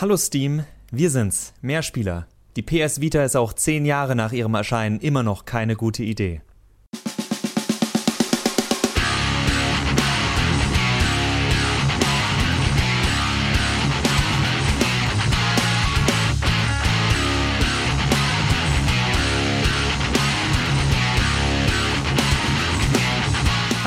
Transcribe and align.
Hallo 0.00 0.16
Steam, 0.16 0.62
wir 0.92 1.10
sind's, 1.10 1.54
Mehrspieler. 1.60 2.28
Die 2.54 2.62
PS 2.62 3.00
Vita 3.00 3.24
ist 3.24 3.34
auch 3.34 3.52
zehn 3.52 3.84
Jahre 3.84 4.14
nach 4.14 4.30
ihrem 4.30 4.54
Erscheinen 4.54 5.00
immer 5.00 5.24
noch 5.24 5.44
keine 5.44 5.74
gute 5.74 6.04
Idee. 6.04 6.40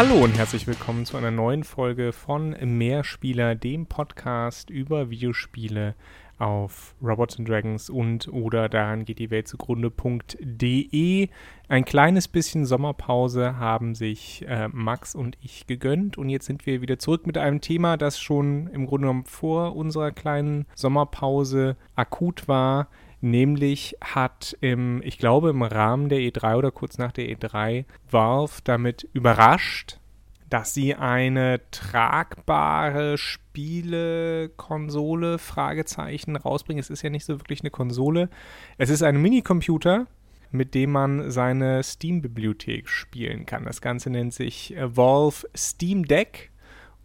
Hallo 0.04 0.24
und 0.24 0.36
herzlich 0.36 0.66
willkommen 0.66 1.06
zu 1.06 1.16
einer 1.16 1.30
neuen 1.30 1.64
Folge 1.64 2.12
von 2.12 2.56
Mehrspieler, 2.60 3.54
dem 3.54 3.86
Podcast 3.86 4.72
über 4.72 5.12
Videospiele 5.12 5.94
auf 6.40 6.96
Robots 7.04 7.38
and 7.38 7.48
Dragons 7.48 7.88
und 7.88 8.28
oder 8.28 8.68
daran 8.68 9.06
geht 9.06 9.20
die 9.20 9.30
Welt 9.30 9.48
zugrunde.de. 9.48 11.30
Ein 11.68 11.86
kleines 11.86 12.28
bisschen 12.28 12.66
Sommerpause 12.66 13.60
haben 13.60 13.94
sich 13.94 14.44
äh, 14.48 14.70
Max 14.70 15.14
und 15.14 15.38
ich 15.40 15.68
gegönnt 15.68 16.18
und 16.18 16.30
jetzt 16.30 16.48
sind 16.48 16.66
wir 16.66 16.82
wieder 16.82 16.98
zurück 16.98 17.28
mit 17.28 17.38
einem 17.38 17.62
Thema, 17.62 17.96
das 17.96 18.20
schon 18.20 18.72
im 18.74 18.88
Grunde 18.88 19.06
genommen 19.06 19.26
vor 19.26 19.76
unserer 19.76 20.10
kleinen 20.10 20.66
Sommerpause 20.74 21.78
akut 21.96 22.48
war. 22.48 22.88
Nämlich 23.22 23.96
hat 24.02 24.58
im, 24.62 25.02
ich 25.04 25.20
glaube, 25.20 25.52
im 25.52 25.62
Rahmen 25.62 26.10
der 26.10 26.18
E3 26.20 26.58
oder 26.58 26.72
kurz 26.72 26.98
nach 26.98 27.12
der 27.12 27.30
E3 27.30 27.86
Valve 28.10 28.62
damit 28.64 29.08
überrascht, 29.14 30.00
dass 30.50 30.74
sie 30.74 30.96
eine 30.96 31.62
tragbare 31.72 33.20
Spielekonsole, 33.20 35.38
Fragezeichen, 35.38 36.36
rausbringen. 36.36 36.82
Es 36.82 36.90
ist 36.90 37.04
ja 37.04 37.12
nicht 37.12 37.26
so 37.26 37.40
wirklich 37.40 37.62
eine 37.62 37.70
Konsole. 37.70 38.28
Es 38.78 38.90
ist 38.90 39.04
ein 39.04 39.22
Minicomputer, 39.22 40.08
mit 40.52 40.76
dem 40.76 40.92
man 40.92 41.32
seine 41.32 41.82
Steam-Bibliothek 41.84 42.90
spielen 42.90 43.46
kann. 43.46 43.64
Das 43.66 43.82
Ganze 43.82 44.10
nennt 44.10 44.34
sich 44.34 44.74
Valve 44.78 45.48
Steam 45.56 46.06
Deck 46.06 46.52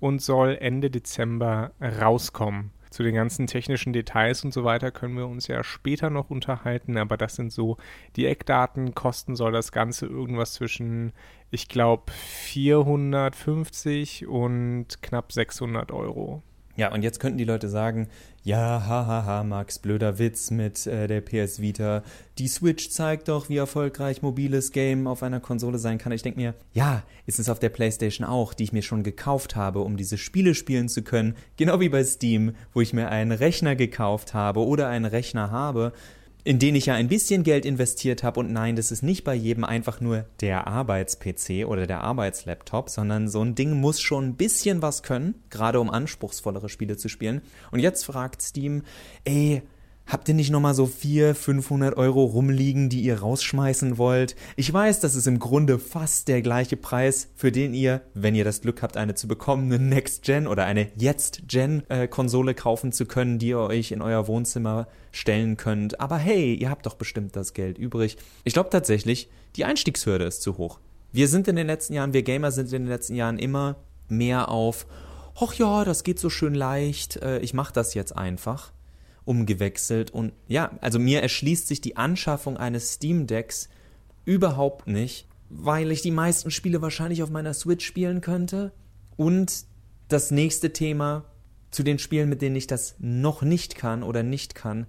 und 0.01 0.23
soll 0.23 0.57
Ende 0.61 0.91
Dezember 0.91 1.73
rauskommen. 1.81 2.73
Zu 2.97 3.03
den 3.03 3.15
ganzen 3.15 3.47
technischen 3.47 3.93
Details 3.93 4.43
und 4.43 4.55
so 4.55 4.65
weiter 4.65 4.91
können 4.91 5.19
wir 5.19 5.27
uns 5.27 5.49
ja 5.49 5.63
später 5.63 6.09
noch 6.09 6.31
unterhalten, 6.31 6.97
aber 6.97 7.19
das 7.19 7.35
sind 7.35 7.53
so 7.53 7.77
die 8.17 8.25
Eckdaten. 8.25 8.95
Kosten 8.95 9.37
soll 9.37 9.53
das 9.53 9.71
Ganze 9.71 10.07
irgendwas 10.07 10.55
zwischen, 10.55 11.13
ich 11.51 11.69
glaube, 11.69 12.11
450 12.11 14.27
und 14.27 15.03
knapp 15.03 15.31
600 15.31 15.93
Euro. 15.93 16.43
Ja, 16.77 16.91
und 16.91 17.03
jetzt 17.03 17.21
könnten 17.21 17.37
die 17.37 17.45
Leute 17.45 17.69
sagen, 17.69 18.09
ja, 18.47 18.87
hahaha, 18.87 19.43
Max, 19.43 19.81
blöder 19.81 20.21
Witz 20.21 20.53
mit 20.53 20.87
äh, 20.87 21.09
der 21.09 21.21
PS 21.21 21.61
Vita. 21.61 22.05
Die 22.39 22.47
Switch 22.47 22.91
zeigt 22.91 23.27
doch, 23.27 23.49
wie 23.49 23.57
erfolgreich 23.57 24.23
mobiles 24.23 24.71
Game 24.71 25.09
auf 25.09 25.25
einer 25.25 25.41
Konsole 25.41 25.81
sein 25.81 25.99
kann. 25.99 26.13
Ich 26.13 26.23
denke 26.23 26.39
mir, 26.39 26.55
ja, 26.73 27.03
ist 27.27 27.41
es 27.41 27.49
auf 27.49 27.59
der 27.59 27.71
PlayStation 27.71 28.25
auch, 28.25 28.55
die 28.55 28.63
ich 28.63 28.73
mir 28.73 28.83
schon 28.83 29.03
gekauft 29.03 29.57
habe, 29.57 29.81
um 29.81 29.97
diese 29.97 30.17
Spiele 30.17 30.55
spielen 30.55 30.89
zu 30.89 31.03
können. 31.03 31.35
Genau 31.57 31.81
wie 31.81 31.89
bei 31.89 32.05
Steam, 32.05 32.55
wo 32.73 32.81
ich 32.81 32.93
mir 32.93 33.09
einen 33.09 33.33
Rechner 33.33 33.75
gekauft 33.75 34.33
habe 34.33 34.65
oder 34.65 34.87
einen 34.87 35.07
Rechner 35.07 35.51
habe 35.51 35.93
in 36.47 36.61
den 36.61 36.77
ich 36.77 36.87
ja 36.87 36.95
ein 36.95 37.09
bisschen 37.09 37.43
Geld 37.43 37.67
investiert 37.67 38.23
habe. 38.23 38.39
Und 38.39 38.53
nein, 38.53 38.77
das 38.77 38.93
ist 38.93 39.03
nicht 39.03 39.25
bei 39.25 39.35
jedem 39.35 39.65
einfach 39.65 40.01
nur 40.01 40.27
der 40.41 40.69
Arbeits-PC 40.69 41.67
oder 41.67 41.89
der 41.89 42.03
Arbeitslaptop, 42.03 42.89
sondern 42.89 43.27
so 43.27 43.43
ein 43.43 43.57
Ding 43.57 43.81
muss 43.81 44.01
schon 44.01 44.29
ein 44.29 44.37
bisschen 44.37 44.81
was 44.81 45.03
können, 45.03 45.35
gerade 45.51 45.81
um 45.81 45.91
anspruchsvollere 45.91 46.69
Spiele 46.69 46.97
zu 46.97 47.09
spielen. 47.09 47.43
Und 47.73 47.81
jetzt 47.81 48.05
fragt 48.05 48.43
Steam, 48.43 48.85
ey, 49.25 49.63
Habt 50.07 50.29
ihr 50.29 50.35
nicht 50.35 50.53
nochmal 50.53 50.75
so 50.75 50.87
400, 50.87 51.37
500 51.37 51.97
Euro 51.97 52.23
rumliegen, 52.23 52.89
die 52.89 53.01
ihr 53.01 53.19
rausschmeißen 53.19 53.99
wollt? 53.99 54.37
Ich 54.55 54.73
weiß, 54.73 55.01
das 55.01 55.17
ist 55.17 55.27
im 55.27 55.41
Grunde 55.41 55.81
fast 55.81 56.29
der 56.29 56.43
gleiche 56.43 56.77
Preis, 56.77 57.29
für 57.35 57.51
den 57.51 57.75
ihr, 57.75 58.03
wenn 58.15 58.37
ihr 58.37 58.45
das 58.45 58.61
Glück 58.61 58.83
habt, 58.83 58.97
eine 58.97 59.17
zu 59.17 59.27
bekommen, 59.27 59.73
eine 59.73 59.83
Next-Gen 59.83 60.47
oder 60.47 60.65
eine 60.65 60.93
Jetzt-Gen-Konsole 60.95 62.55
kaufen 62.55 62.93
zu 62.93 63.07
können, 63.07 63.41
die 63.41 63.49
ihr 63.49 63.59
euch 63.59 63.91
in 63.91 64.01
euer 64.01 64.29
Wohnzimmer 64.29 64.87
stellen 65.11 65.57
könnt. 65.57 65.99
Aber 66.01 66.19
hey, 66.19 66.55
ihr 66.55 66.71
habt 66.71 66.87
doch 66.87 66.95
bestimmt 66.95 67.35
das 67.35 67.53
Geld 67.53 67.77
übrig. 67.77 68.17
Ich 68.45 68.53
glaube 68.53 68.71
tatsächlich, 68.71 69.29
die 69.57 69.65
Einstiegshürde 69.65 70.25
ist 70.25 70.41
zu 70.41 70.57
hoch. 70.57 70.79
Wir 71.11 71.27
sind 71.27 71.49
in 71.49 71.57
den 71.57 71.67
letzten 71.67 71.95
Jahren, 71.95 72.13
wir 72.13 72.23
Gamer 72.23 72.53
sind 72.53 72.73
in 72.73 72.83
den 72.83 72.89
letzten 72.89 73.17
Jahren 73.17 73.41
immer 73.41 73.75
mehr 74.09 74.51
auf, 74.51 74.87
ach 75.35 75.55
ja, 75.55 75.85
das 75.85 76.05
geht 76.05 76.21
so 76.21 76.31
schön 76.31 76.55
leicht, 76.55 77.17
äh, 77.17 77.41
ich 77.41 77.55
mach 77.55 77.73
das 77.73 77.95
jetzt 77.95 78.17
einfach 78.17 78.71
umgewechselt. 79.27 80.11
Und 80.11 80.33
ja, 80.49 80.71
also 80.81 80.99
mir 80.99 81.21
erschließt 81.21 81.69
sich 81.69 81.83
die 81.83 81.99
Anschaffung 81.99 82.57
eines 82.57 82.95
Steam 82.95 83.27
Decks 83.27 83.69
überhaupt 84.25 84.87
nicht, 84.87 85.29
weil 85.51 85.93
ich 85.93 86.01
die 86.01 86.11
meisten 86.11 86.51
Spiele 86.51 86.81
wahrscheinlich 86.81 87.23
auf 87.23 87.31
meiner 87.31 87.53
Switch 87.53 87.85
spielen 87.85 88.23
könnte. 88.23 88.73
Und 89.17 89.67
das 90.09 90.31
nächste 90.31 90.73
Thema 90.73 91.25
zu 91.71 91.83
den 91.83 91.99
Spielen, 91.99 92.29
mit 92.29 92.41
denen 92.41 92.57
ich 92.57 92.67
das 92.67 92.95
noch 92.99 93.43
nicht 93.43 93.75
kann 93.77 94.03
oder 94.03 94.23
nicht 94.23 94.55
kann, 94.55 94.87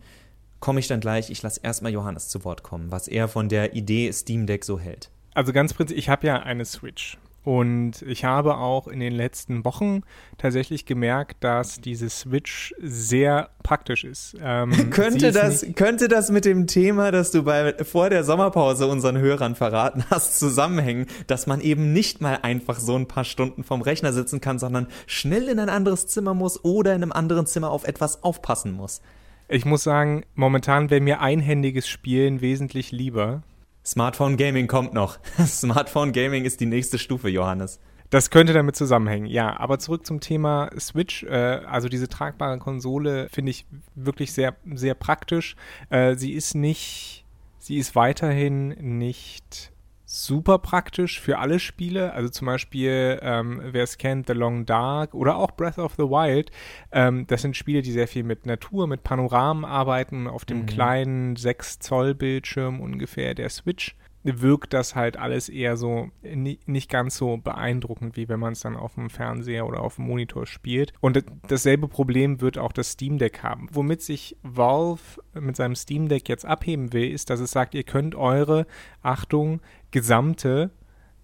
komme 0.59 0.80
ich 0.80 0.88
dann 0.88 1.02
gleich. 1.02 1.30
Ich 1.30 1.42
lasse 1.42 1.59
erstmal 1.64 1.92
Johannes 1.92 2.30
zu 2.30 2.44
Wort 2.46 2.64
kommen, 2.64 2.92
was 2.92 3.08
er 3.08 3.28
von 3.28 3.50
der 3.50 3.74
Idee 3.74 4.12
Steam 4.12 4.48
Deck 4.48 4.64
so 4.64 4.80
hält. 4.80 5.12
Also 5.34 5.52
ganz 5.52 5.74
prinzipiell, 5.74 6.00
ich 6.00 6.09
habe 6.09 6.25
ja 6.25 6.42
eine 6.42 6.66
Switch 6.66 7.18
und 7.47 8.02
ich 8.02 8.25
habe 8.25 8.58
auch 8.58 8.90
in 8.90 9.00
den 9.00 9.13
letzten 9.13 9.63
Wochen 9.63 10.02
tatsächlich 10.38 10.85
gemerkt, 10.85 11.46
dass 11.46 11.80
diese 11.80 12.09
Switch 12.09 12.75
sehr 12.78 13.52
praktisch 13.63 14.03
ist. 14.03 14.35
Ähm, 14.41 14.90
könnte, 14.90 15.28
ist 15.28 15.38
das, 15.38 15.66
könnte 15.75 16.09
das 16.09 16.30
mit 16.30 16.44
dem 16.44 16.68
Thema, 16.68 17.09
das 17.09 17.31
du 17.31 17.44
bei, 17.44 17.74
vor 17.86 18.09
der 18.09 18.25
Sommerpause 18.25 18.88
unseren 18.88 19.18
Hörern 19.18 19.56
verraten 19.56 20.03
hast, 20.09 20.38
zusammenhängen, 20.38 21.06
dass 21.28 21.47
man 21.47 21.62
eben 21.62 21.94
nicht 21.94 22.19
mal 22.19 22.40
einfach 22.41 22.81
so 22.81 22.97
ein 22.97 23.07
paar 23.07 23.24
Stunden 23.24 23.63
vom 23.63 23.81
Rechner 23.81 24.12
sitzen 24.12 24.41
kann, 24.41 24.59
sondern 24.59 24.88
schnell 25.06 25.47
in 25.47 25.59
ein 25.59 25.69
anderes 25.69 26.06
Zimmer 26.06 26.34
muss 26.34 26.66
oder 26.66 26.96
in 26.96 27.02
einem 27.02 27.13
anderen 27.13 27.46
Zimmer 27.46 27.72
auf 27.72 27.88
etwas 27.88 28.25
aufpassen 28.25 28.74
muss? 28.74 29.02
Ich 29.47 29.63
muss 29.63 29.84
sagen, 29.84 30.25
momentan 30.36 30.90
wäre 30.90 31.00
mir 31.00 31.22
einhändiges 31.22 31.88
Spielen 31.88 32.41
wesentlich 32.41 32.91
lieber. 32.91 33.41
Smartphone 33.88 34.36
Gaming 34.36 34.68
kommt 34.68 34.94
noch. 34.94 35.18
Smartphone 35.46 36.12
Gaming 36.12 36.44
ist 36.44 36.59
die 36.59 36.66
nächste 36.66 37.00
Stufe, 37.00 37.30
Johannes. 37.30 37.80
Das 38.09 38.30
könnte 38.30 38.52
damit 38.52 38.75
zusammenhängen, 38.75 39.28
ja. 39.28 39.58
Aber 39.58 39.80
zurück 39.80 40.06
zum 40.06 40.20
Thema 40.20 40.70
Switch. 40.78 41.24
Äh, 41.24 41.62
also 41.66 41.88
diese 41.88 42.09
tragbare 42.09 42.58
Konsole 42.59 43.30
finde 43.30 43.52
ich 43.52 43.66
wirklich 43.96 44.34
sehr, 44.34 44.58
sehr 44.74 44.94
praktisch. 44.94 45.56
Äh, 45.90 46.16
sie 46.16 46.34
ist 46.34 46.53
nicht, 46.53 47.25
sie 47.59 47.78
ist 47.78 47.96
weiterhin 47.96 48.98
nicht 48.98 49.72
super 50.09 50.57
praktisch 50.57 51.19
für 51.19 51.38
alle 51.38 51.59
Spiele. 51.59 52.13
Also 52.13 52.29
zum 52.29 52.47
Beispiel, 52.47 53.19
ähm, 53.22 53.62
wer 53.62 53.84
es 53.84 53.97
kennt, 53.97 54.28
The 54.28 54.34
Long 54.34 54.66
Dark 54.66 55.13
oder 55.13 55.35
auch 55.35 55.51
Breath 55.51 55.78
of 55.78 55.95
the 55.97 56.03
Wild. 56.03 56.50
Ähm, 56.91 57.28
das 57.28 57.41
sind 57.41 57.57
Spiele, 57.57 57.81
die 57.81 57.91
sehr 57.91 58.07
viel 58.07 58.23
mit 58.23 58.45
Natur, 58.45 58.88
mit 58.88 59.03
Panoramen 59.03 59.66
arbeiten, 59.66 60.28
auf 60.28 60.45
dem 60.45 60.62
mhm. 60.62 60.66
kleinen 60.66 61.35
6 61.35 61.79
Zoll 61.79 62.16
Bildschirm 62.16 62.79
ungefähr 62.79 63.35
der 63.35 63.50
Switch 63.50 63.95
wirkt 64.23 64.73
das 64.73 64.95
halt 64.95 65.17
alles 65.17 65.47
eher 65.47 65.78
so 65.78 66.09
nicht 66.22 66.89
ganz 66.89 67.17
so 67.17 67.38
beeindruckend, 67.38 68.17
wie 68.17 68.28
wenn 68.28 68.39
man 68.39 68.53
es 68.53 68.61
dann 68.61 68.75
auf 68.75 68.95
dem 68.95 69.09
Fernseher 69.09 69.66
oder 69.66 69.81
auf 69.81 69.95
dem 69.95 70.05
Monitor 70.05 70.45
spielt. 70.45 70.94
Und 71.00 71.23
dasselbe 71.47 71.88
Problem 71.88 72.41
wird 72.41 72.57
auch 72.57 72.72
das 72.72 72.91
Steam 72.91 73.17
Deck 73.17 73.44
haben. 73.44 73.67
Womit 73.72 74.01
sich 74.01 74.35
Valve 74.44 75.22
mit 75.33 75.56
seinem 75.56 75.75
Steam 75.75 76.09
Deck 76.09 76.27
jetzt 76.27 76.45
abheben 76.45 76.94
will, 76.94 77.09
ist, 77.09 77.29
dass 77.29 77.39
es 77.39 77.51
sagt, 77.51 77.73
ihr 77.73 77.83
könnt 77.83 78.16
eure, 78.16 78.67
Achtung, 79.01 79.61
gesamte 79.91 80.72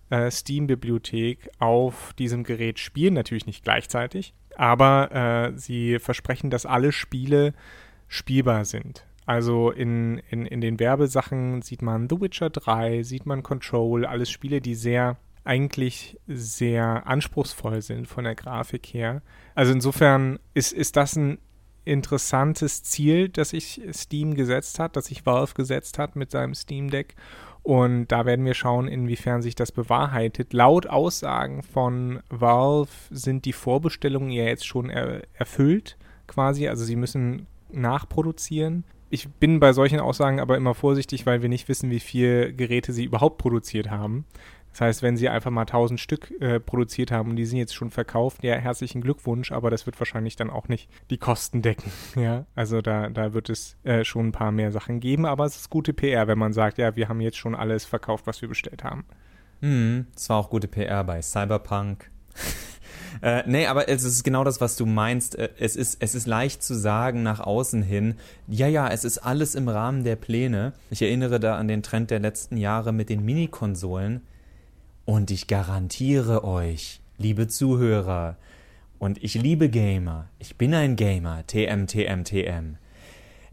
äh, 0.09 0.29
Steam-Bibliothek 0.31 1.49
auf 1.59 2.13
diesem 2.13 2.43
Gerät 2.43 2.79
spielen. 2.79 3.15
Natürlich 3.15 3.47
nicht 3.47 3.63
gleichzeitig, 3.63 4.33
aber 4.55 5.11
äh, 5.53 5.57
sie 5.57 5.99
versprechen, 5.99 6.49
dass 6.49 6.65
alle 6.65 6.91
Spiele 6.91 7.53
spielbar 8.07 8.65
sind. 8.65 9.05
Also 9.25 9.71
in, 9.71 10.19
in, 10.29 10.45
in 10.45 10.61
den 10.61 10.79
Werbesachen 10.79 11.61
sieht 11.61 11.81
man 11.81 12.09
The 12.09 12.19
Witcher 12.19 12.49
3, 12.49 13.03
sieht 13.03 13.25
man 13.25 13.43
Control, 13.43 14.05
alles 14.05 14.29
Spiele, 14.29 14.61
die 14.61 14.75
sehr 14.75 15.17
eigentlich 15.45 16.17
sehr 16.27 17.05
anspruchsvoll 17.07 17.81
sind 17.81 18.07
von 18.07 18.23
der 18.23 18.35
Grafik 18.35 18.87
her. 18.87 19.21
Also 19.55 19.73
insofern 19.73 20.39
ist, 20.53 20.71
ist 20.71 20.95
das 20.95 21.15
ein 21.15 21.37
interessantes 21.85 22.83
Ziel, 22.83 23.27
das 23.29 23.49
sich 23.49 23.81
Steam 23.91 24.35
gesetzt 24.35 24.79
hat, 24.79 24.95
das 24.95 25.05
sich 25.05 25.25
Valve 25.25 25.53
gesetzt 25.53 25.99
hat 25.99 26.15
mit 26.15 26.31
seinem 26.31 26.55
Steam 26.55 26.89
Deck. 26.89 27.15
Und 27.61 28.07
da 28.07 28.25
werden 28.25 28.45
wir 28.45 28.53
schauen, 28.53 28.87
inwiefern 28.87 29.41
sich 29.41 29.55
das 29.55 29.71
bewahrheitet. 29.71 30.53
Laut 30.53 30.87
Aussagen 30.87 31.63
von 31.63 32.21
Valve 32.29 32.91
sind 33.09 33.45
die 33.45 33.53
Vorbestellungen 33.53 34.31
ja 34.31 34.43
jetzt 34.43 34.65
schon 34.65 34.89
er 34.89 35.23
erfüllt, 35.33 35.97
quasi. 36.27 36.67
Also 36.67 36.83
sie 36.83 36.97
müssen 36.97 37.47
nachproduzieren 37.71 38.83
ich 39.13 39.29
bin 39.29 39.59
bei 39.59 39.73
solchen 39.73 39.99
Aussagen 39.99 40.39
aber 40.39 40.57
immer 40.57 40.73
vorsichtig, 40.73 41.27
weil 41.27 41.43
wir 41.43 41.49
nicht 41.49 41.69
wissen, 41.69 41.91
wie 41.91 41.99
viele 41.99 42.51
Geräte 42.51 42.91
sie 42.93 43.03
überhaupt 43.03 43.37
produziert 43.37 43.91
haben. 43.91 44.25
Das 44.71 44.81
heißt, 44.81 45.03
wenn 45.03 45.17
sie 45.17 45.29
einfach 45.29 45.51
mal 45.51 45.61
1000 45.61 45.99
Stück 45.99 46.31
äh, 46.41 46.59
produziert 46.59 47.11
haben 47.11 47.29
und 47.29 47.35
die 47.35 47.45
sind 47.45 47.59
jetzt 47.59 47.75
schon 47.75 47.91
verkauft, 47.91 48.43
ja, 48.43 48.55
herzlichen 48.55 49.01
Glückwunsch, 49.01 49.51
aber 49.51 49.69
das 49.69 49.85
wird 49.85 49.99
wahrscheinlich 49.99 50.35
dann 50.35 50.49
auch 50.49 50.67
nicht 50.67 50.89
die 51.11 51.19
Kosten 51.19 51.61
decken. 51.61 51.91
Ja, 52.15 52.47
also 52.55 52.81
da, 52.81 53.09
da 53.09 53.33
wird 53.33 53.51
es 53.51 53.77
äh, 53.83 54.03
schon 54.03 54.29
ein 54.29 54.31
paar 54.31 54.51
mehr 54.51 54.71
Sachen 54.71 54.99
geben, 54.99 55.27
aber 55.27 55.45
es 55.45 55.57
ist 55.57 55.69
gute 55.69 55.93
PR, 55.93 56.27
wenn 56.27 56.39
man 56.39 56.53
sagt, 56.53 56.79
ja, 56.79 56.95
wir 56.95 57.07
haben 57.07 57.21
jetzt 57.21 57.37
schon 57.37 57.53
alles 57.53 57.85
verkauft, 57.85 58.25
was 58.25 58.41
wir 58.41 58.49
bestellt 58.49 58.83
haben. 58.83 59.05
Mhm, 59.61 60.07
es 60.15 60.27
war 60.27 60.37
auch 60.37 60.49
gute 60.49 60.67
PR 60.67 61.03
bei 61.03 61.21
Cyberpunk. 61.21 62.09
Äh, 63.23 63.43
nee, 63.45 63.67
aber 63.67 63.87
es 63.87 64.03
ist 64.03 64.25
genau 64.25 64.43
das, 64.43 64.59
was 64.59 64.75
du 64.75 64.85
meinst. 64.85 65.35
Äh, 65.35 65.47
es 65.57 65.77
ist, 65.77 65.95
es 66.01 66.13
ist 66.13 66.27
leicht 66.27 66.61
zu 66.61 66.75
sagen 66.75 67.23
nach 67.23 67.39
außen 67.39 67.81
hin, 67.81 68.15
ja, 68.49 68.67
ja, 68.67 68.89
es 68.89 69.05
ist 69.05 69.19
alles 69.19 69.55
im 69.55 69.69
Rahmen 69.69 70.03
der 70.03 70.17
Pläne. 70.17 70.73
Ich 70.89 71.01
erinnere 71.01 71.39
da 71.39 71.55
an 71.55 71.69
den 71.69 71.83
Trend 71.83 72.11
der 72.11 72.19
letzten 72.19 72.57
Jahre 72.57 72.91
mit 72.91 73.07
den 73.07 73.23
Minikonsolen. 73.23 74.23
Und 75.05 75.31
ich 75.31 75.47
garantiere 75.47 76.43
euch, 76.43 76.99
liebe 77.17 77.47
Zuhörer, 77.47 78.35
und 78.99 79.23
ich 79.23 79.35
liebe 79.35 79.69
Gamer, 79.69 80.27
ich 80.37 80.57
bin 80.57 80.73
ein 80.73 80.97
Gamer, 80.97 81.47
TM, 81.47 81.87
TM, 81.87 82.25
TM. 82.25 82.77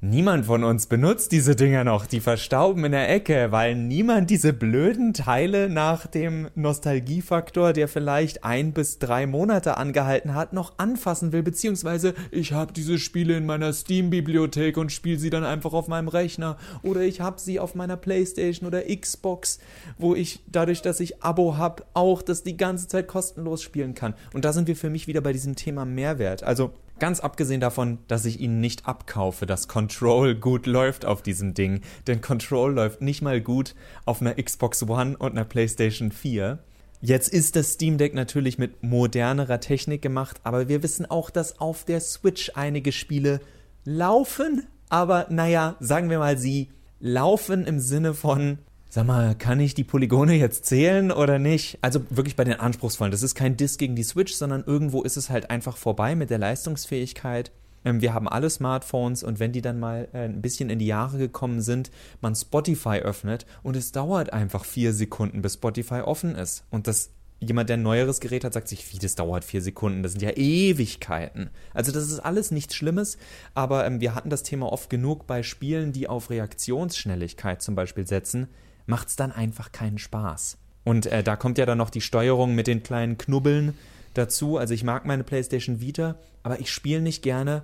Niemand 0.02 0.46
von 0.46 0.64
uns 0.64 0.86
benutzt 0.86 1.30
diese 1.30 1.54
Dinger 1.54 1.84
noch, 1.84 2.06
die 2.06 2.20
verstauben 2.20 2.86
in 2.86 2.92
der 2.92 3.10
Ecke, 3.10 3.52
weil 3.52 3.74
niemand 3.74 4.30
diese 4.30 4.54
blöden 4.54 5.12
Teile 5.12 5.68
nach 5.68 6.06
dem 6.06 6.48
Nostalgiefaktor, 6.54 7.74
der 7.74 7.86
vielleicht 7.86 8.42
ein 8.42 8.72
bis 8.72 8.98
drei 8.98 9.26
Monate 9.26 9.76
angehalten 9.76 10.34
hat, 10.34 10.54
noch 10.54 10.78
anfassen 10.78 11.32
will, 11.32 11.42
beziehungsweise 11.42 12.14
ich 12.30 12.54
habe 12.54 12.72
diese 12.72 12.98
Spiele 12.98 13.36
in 13.36 13.44
meiner 13.44 13.74
Steam-Bibliothek 13.74 14.78
und 14.78 14.90
spiele 14.90 15.18
sie 15.18 15.28
dann 15.28 15.44
einfach 15.44 15.74
auf 15.74 15.86
meinem 15.86 16.08
Rechner 16.08 16.56
oder 16.82 17.02
ich 17.02 17.20
habe 17.20 17.38
sie 17.38 17.60
auf 17.60 17.74
meiner 17.74 17.98
Playstation 17.98 18.66
oder 18.66 18.84
Xbox, 18.84 19.58
wo 19.98 20.14
ich 20.14 20.42
dadurch, 20.50 20.80
dass 20.80 21.00
ich 21.00 21.22
Abo 21.22 21.58
habe, 21.58 21.84
auch 21.92 22.22
das 22.22 22.42
die 22.42 22.56
ganze 22.56 22.88
Zeit 22.88 23.06
kostenlos 23.06 23.62
spielen 23.62 23.94
kann. 23.94 24.14
Und 24.32 24.46
da 24.46 24.54
sind 24.54 24.66
wir 24.66 24.76
für 24.76 24.88
mich 24.88 25.08
wieder 25.08 25.20
bei 25.20 25.34
diesem 25.34 25.56
Thema 25.56 25.84
Mehrwert. 25.84 26.42
Also 26.42 26.72
Ganz 27.00 27.20
abgesehen 27.20 27.62
davon, 27.62 27.98
dass 28.08 28.26
ich 28.26 28.40
ihnen 28.40 28.60
nicht 28.60 28.86
abkaufe, 28.86 29.46
dass 29.46 29.68
Control 29.68 30.34
gut 30.34 30.66
läuft 30.66 31.06
auf 31.06 31.22
diesem 31.22 31.54
Ding. 31.54 31.80
Denn 32.06 32.20
Control 32.20 32.74
läuft 32.74 33.00
nicht 33.00 33.22
mal 33.22 33.40
gut 33.40 33.74
auf 34.04 34.20
einer 34.20 34.34
Xbox 34.34 34.82
One 34.82 35.16
und 35.16 35.30
einer 35.32 35.46
PlayStation 35.46 36.12
4. 36.12 36.58
Jetzt 37.00 37.28
ist 37.28 37.56
das 37.56 37.72
Steam 37.72 37.96
Deck 37.96 38.12
natürlich 38.12 38.58
mit 38.58 38.82
modernerer 38.82 39.60
Technik 39.60 40.02
gemacht, 40.02 40.42
aber 40.44 40.68
wir 40.68 40.82
wissen 40.82 41.06
auch, 41.06 41.30
dass 41.30 41.58
auf 41.58 41.86
der 41.86 42.00
Switch 42.00 42.52
einige 42.54 42.92
Spiele 42.92 43.40
laufen. 43.86 44.66
Aber 44.90 45.26
naja, 45.30 45.76
sagen 45.80 46.10
wir 46.10 46.18
mal, 46.18 46.36
sie 46.36 46.68
laufen 46.98 47.64
im 47.64 47.80
Sinne 47.80 48.12
von 48.12 48.58
Sag 48.92 49.06
mal, 49.06 49.36
kann 49.36 49.60
ich 49.60 49.74
die 49.74 49.84
Polygone 49.84 50.34
jetzt 50.34 50.66
zählen 50.66 51.12
oder 51.12 51.38
nicht? 51.38 51.78
Also 51.80 52.00
wirklich 52.10 52.34
bei 52.34 52.42
den 52.42 52.58
anspruchsvollen. 52.58 53.12
Das 53.12 53.22
ist 53.22 53.36
kein 53.36 53.56
Diss 53.56 53.78
gegen 53.78 53.94
die 53.94 54.02
Switch, 54.02 54.34
sondern 54.34 54.64
irgendwo 54.66 55.02
ist 55.02 55.16
es 55.16 55.30
halt 55.30 55.48
einfach 55.48 55.76
vorbei 55.76 56.16
mit 56.16 56.28
der 56.28 56.38
Leistungsfähigkeit. 56.38 57.52
Ähm, 57.84 58.00
wir 58.00 58.14
haben 58.14 58.28
alle 58.28 58.50
Smartphones 58.50 59.22
und 59.22 59.38
wenn 59.38 59.52
die 59.52 59.62
dann 59.62 59.78
mal 59.78 60.08
äh, 60.12 60.24
ein 60.24 60.42
bisschen 60.42 60.70
in 60.70 60.80
die 60.80 60.88
Jahre 60.88 61.18
gekommen 61.18 61.60
sind, 61.60 61.92
man 62.20 62.34
Spotify 62.34 62.98
öffnet 62.98 63.46
und 63.62 63.76
es 63.76 63.92
dauert 63.92 64.32
einfach 64.32 64.64
vier 64.64 64.92
Sekunden, 64.92 65.40
bis 65.40 65.54
Spotify 65.54 66.00
offen 66.00 66.34
ist. 66.34 66.64
Und 66.70 66.88
das 66.88 67.10
jemand, 67.38 67.68
der 67.68 67.76
ein 67.76 67.84
neueres 67.84 68.18
Gerät 68.18 68.42
hat, 68.42 68.54
sagt 68.54 68.66
sich, 68.66 68.92
wie, 68.92 68.98
das 68.98 69.14
dauert 69.14 69.44
vier 69.44 69.62
Sekunden, 69.62 70.02
das 70.02 70.12
sind 70.12 70.22
ja 70.22 70.30
Ewigkeiten. 70.30 71.50
Also 71.74 71.92
das 71.92 72.10
ist 72.10 72.18
alles 72.18 72.50
nichts 72.50 72.74
Schlimmes, 72.74 73.18
aber 73.54 73.86
ähm, 73.86 74.00
wir 74.00 74.16
hatten 74.16 74.30
das 74.30 74.42
Thema 74.42 74.72
oft 74.72 74.90
genug 74.90 75.28
bei 75.28 75.44
Spielen, 75.44 75.92
die 75.92 76.08
auf 76.08 76.28
Reaktionsschnelligkeit 76.28 77.62
zum 77.62 77.76
Beispiel 77.76 78.04
setzen 78.04 78.48
macht 78.90 79.08
es 79.08 79.16
dann 79.16 79.32
einfach 79.32 79.72
keinen 79.72 79.98
Spaß. 79.98 80.58
Und 80.84 81.06
äh, 81.06 81.22
da 81.22 81.36
kommt 81.36 81.56
ja 81.56 81.64
dann 81.64 81.78
noch 81.78 81.90
die 81.90 82.00
Steuerung 82.00 82.54
mit 82.54 82.66
den 82.66 82.82
kleinen 82.82 83.16
Knubbeln 83.16 83.74
dazu. 84.14 84.58
Also 84.58 84.74
ich 84.74 84.84
mag 84.84 85.06
meine 85.06 85.24
PlayStation 85.24 85.80
Vita, 85.80 86.16
aber 86.42 86.60
ich 86.60 86.70
spiele 86.70 87.00
nicht 87.00 87.22
gerne 87.22 87.62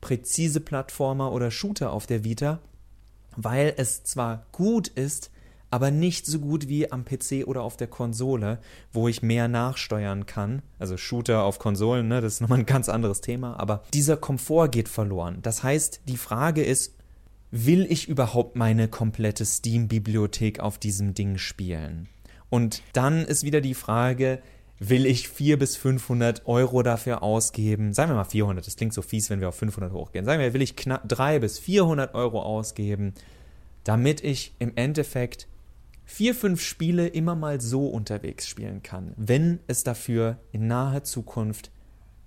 präzise 0.00 0.60
Plattformer 0.60 1.32
oder 1.32 1.50
Shooter 1.50 1.92
auf 1.92 2.06
der 2.06 2.22
Vita, 2.22 2.60
weil 3.36 3.74
es 3.76 4.04
zwar 4.04 4.46
gut 4.52 4.88
ist, 4.88 5.30
aber 5.70 5.90
nicht 5.90 6.26
so 6.26 6.38
gut 6.38 6.68
wie 6.68 6.92
am 6.92 7.04
PC 7.04 7.46
oder 7.46 7.62
auf 7.62 7.76
der 7.76 7.88
Konsole, 7.88 8.58
wo 8.92 9.08
ich 9.08 9.22
mehr 9.22 9.48
nachsteuern 9.48 10.26
kann. 10.26 10.62
Also 10.78 10.96
Shooter 10.96 11.42
auf 11.42 11.58
Konsolen, 11.58 12.08
ne, 12.08 12.20
das 12.20 12.34
ist 12.34 12.40
nochmal 12.42 12.60
ein 12.60 12.66
ganz 12.66 12.88
anderes 12.88 13.20
Thema, 13.20 13.58
aber 13.58 13.82
dieser 13.92 14.16
Komfort 14.16 14.68
geht 14.68 14.88
verloren. 14.88 15.38
Das 15.42 15.62
heißt, 15.62 16.02
die 16.06 16.16
Frage 16.16 16.62
ist, 16.62 16.95
will 17.64 17.86
ich 17.90 18.08
überhaupt 18.08 18.56
meine 18.56 18.88
komplette 18.88 19.44
Steam-Bibliothek 19.44 20.60
auf 20.60 20.78
diesem 20.78 21.14
Ding 21.14 21.38
spielen? 21.38 22.08
Und 22.50 22.82
dann 22.92 23.24
ist 23.24 23.44
wieder 23.44 23.60
die 23.60 23.74
Frage, 23.74 24.40
will 24.78 25.06
ich 25.06 25.28
400 25.28 25.58
bis 25.58 25.76
500 25.76 26.46
Euro 26.46 26.82
dafür 26.82 27.22
ausgeben? 27.22 27.92
Sagen 27.92 28.10
wir 28.10 28.16
mal 28.16 28.24
400, 28.24 28.66
das 28.66 28.76
klingt 28.76 28.92
so 28.92 29.02
fies, 29.02 29.30
wenn 29.30 29.40
wir 29.40 29.48
auf 29.48 29.56
500 29.56 29.92
hochgehen. 29.92 30.24
Sagen 30.24 30.40
wir, 30.40 30.52
will 30.52 30.62
ich 30.62 30.76
knapp 30.76 31.08
300 31.08 31.40
bis 31.40 31.58
400 31.58 32.14
Euro 32.14 32.42
ausgeben, 32.42 33.14
damit 33.84 34.22
ich 34.22 34.54
im 34.58 34.72
Endeffekt 34.76 35.48
vier, 36.04 36.34
fünf 36.34 36.62
Spiele 36.62 37.08
immer 37.08 37.34
mal 37.34 37.60
so 37.60 37.88
unterwegs 37.88 38.46
spielen 38.46 38.82
kann, 38.82 39.12
wenn 39.16 39.60
es 39.66 39.82
dafür 39.82 40.38
in 40.52 40.66
naher 40.66 41.04
Zukunft 41.04 41.70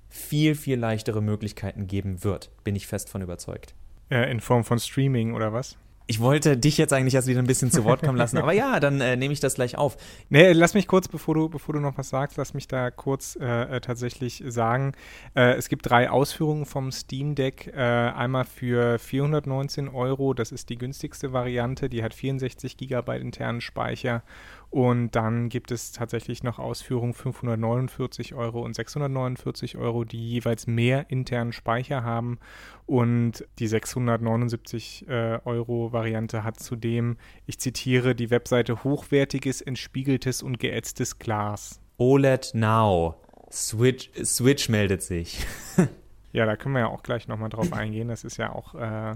viel, 0.09 0.55
viel 0.55 0.77
leichtere 0.77 1.21
Möglichkeiten 1.21 1.87
geben 1.87 2.23
wird, 2.23 2.49
bin 2.63 2.75
ich 2.75 2.87
fest 2.87 3.09
von 3.09 3.21
überzeugt. 3.21 3.75
Äh, 4.09 4.31
in 4.31 4.39
Form 4.39 4.63
von 4.63 4.79
Streaming 4.79 5.33
oder 5.33 5.53
was? 5.53 5.77
Ich 6.09 6.19
wollte 6.19 6.57
dich 6.57 6.79
jetzt 6.79 6.91
eigentlich 6.91 7.13
erst 7.13 7.27
wieder 7.27 7.39
ein 7.39 7.45
bisschen 7.45 7.69
zu 7.69 7.83
Wort 7.83 8.01
kommen 8.01 8.17
lassen, 8.17 8.39
aber 8.39 8.51
ja, 8.51 8.79
dann 8.79 8.99
äh, 8.99 9.15
nehme 9.15 9.31
ich 9.31 9.41
das 9.41 9.53
gleich 9.53 9.77
auf. 9.77 9.95
Nee, 10.29 10.53
lass 10.53 10.73
mich 10.73 10.87
kurz, 10.87 11.07
bevor 11.07 11.35
du, 11.35 11.49
bevor 11.49 11.75
du 11.75 11.79
noch 11.79 11.99
was 11.99 12.09
sagst, 12.09 12.35
lass 12.37 12.55
mich 12.55 12.67
da 12.67 12.89
kurz 12.89 13.37
äh, 13.39 13.75
äh 13.75 13.79
tatsächlich 13.79 14.43
sagen. 14.47 14.93
Äh, 15.35 15.53
es 15.53 15.69
gibt 15.69 15.87
drei 15.87 16.09
Ausführungen 16.09 16.65
vom 16.65 16.91
Steam 16.91 17.35
Deck. 17.35 17.67
Äh, 17.67 17.79
einmal 17.79 18.45
für 18.45 18.97
419 18.97 19.87
Euro, 19.87 20.33
das 20.33 20.51
ist 20.51 20.69
die 20.71 20.79
günstigste 20.79 21.31
Variante, 21.31 21.89
die 21.89 22.01
hat 22.01 22.15
64 22.15 22.75
Gigabyte 22.75 23.21
internen 23.21 23.61
Speicher 23.61 24.23
und 24.71 25.15
dann 25.15 25.49
gibt 25.49 25.71
es 25.71 25.91
tatsächlich 25.91 26.43
noch 26.43 26.59
Ausführungen 26.59 27.13
549 27.13 28.35
Euro 28.35 28.63
und 28.63 28.75
649 28.75 29.77
Euro, 29.77 30.03
die 30.03 30.29
jeweils 30.29 30.67
mehr 30.67 31.09
internen 31.09 31.53
Speicher 31.53 32.03
haben. 32.03 32.37
Und 32.85 33.47
die 33.57 33.67
679 33.67 35.07
äh, 35.07 35.39
Euro 35.43 35.91
Variante 35.91 36.43
hat 36.43 36.59
zudem, 36.59 37.17
ich 37.47 37.59
zitiere, 37.59 38.13
die 38.13 38.29
Webseite 38.29 38.83
hochwertiges, 38.83 39.61
entspiegeltes 39.61 40.43
und 40.43 40.59
geätztes 40.59 41.17
Glas. 41.17 41.79
OLED 41.97 42.51
Now. 42.53 43.15
Switch, 43.51 44.11
Switch 44.23 44.69
meldet 44.69 45.01
sich. 45.01 45.47
ja, 46.31 46.45
da 46.45 46.55
können 46.55 46.75
wir 46.75 46.81
ja 46.81 46.87
auch 46.87 47.01
gleich 47.01 47.27
nochmal 47.27 47.49
drauf 47.49 47.73
eingehen. 47.73 48.07
Das 48.07 48.23
ist 48.23 48.37
ja 48.37 48.53
auch 48.53 48.75
äh, 48.75 49.15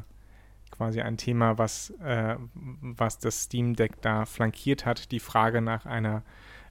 quasi 0.73 1.01
ein 1.01 1.17
Thema, 1.17 1.57
was, 1.57 1.91
äh, 2.03 2.35
was 2.53 3.19
das 3.19 3.43
Steam 3.43 3.75
Deck 3.75 4.01
da 4.01 4.25
flankiert 4.25 4.85
hat, 4.85 5.11
die 5.11 5.19
Frage 5.19 5.61
nach 5.61 5.85
einer 5.85 6.23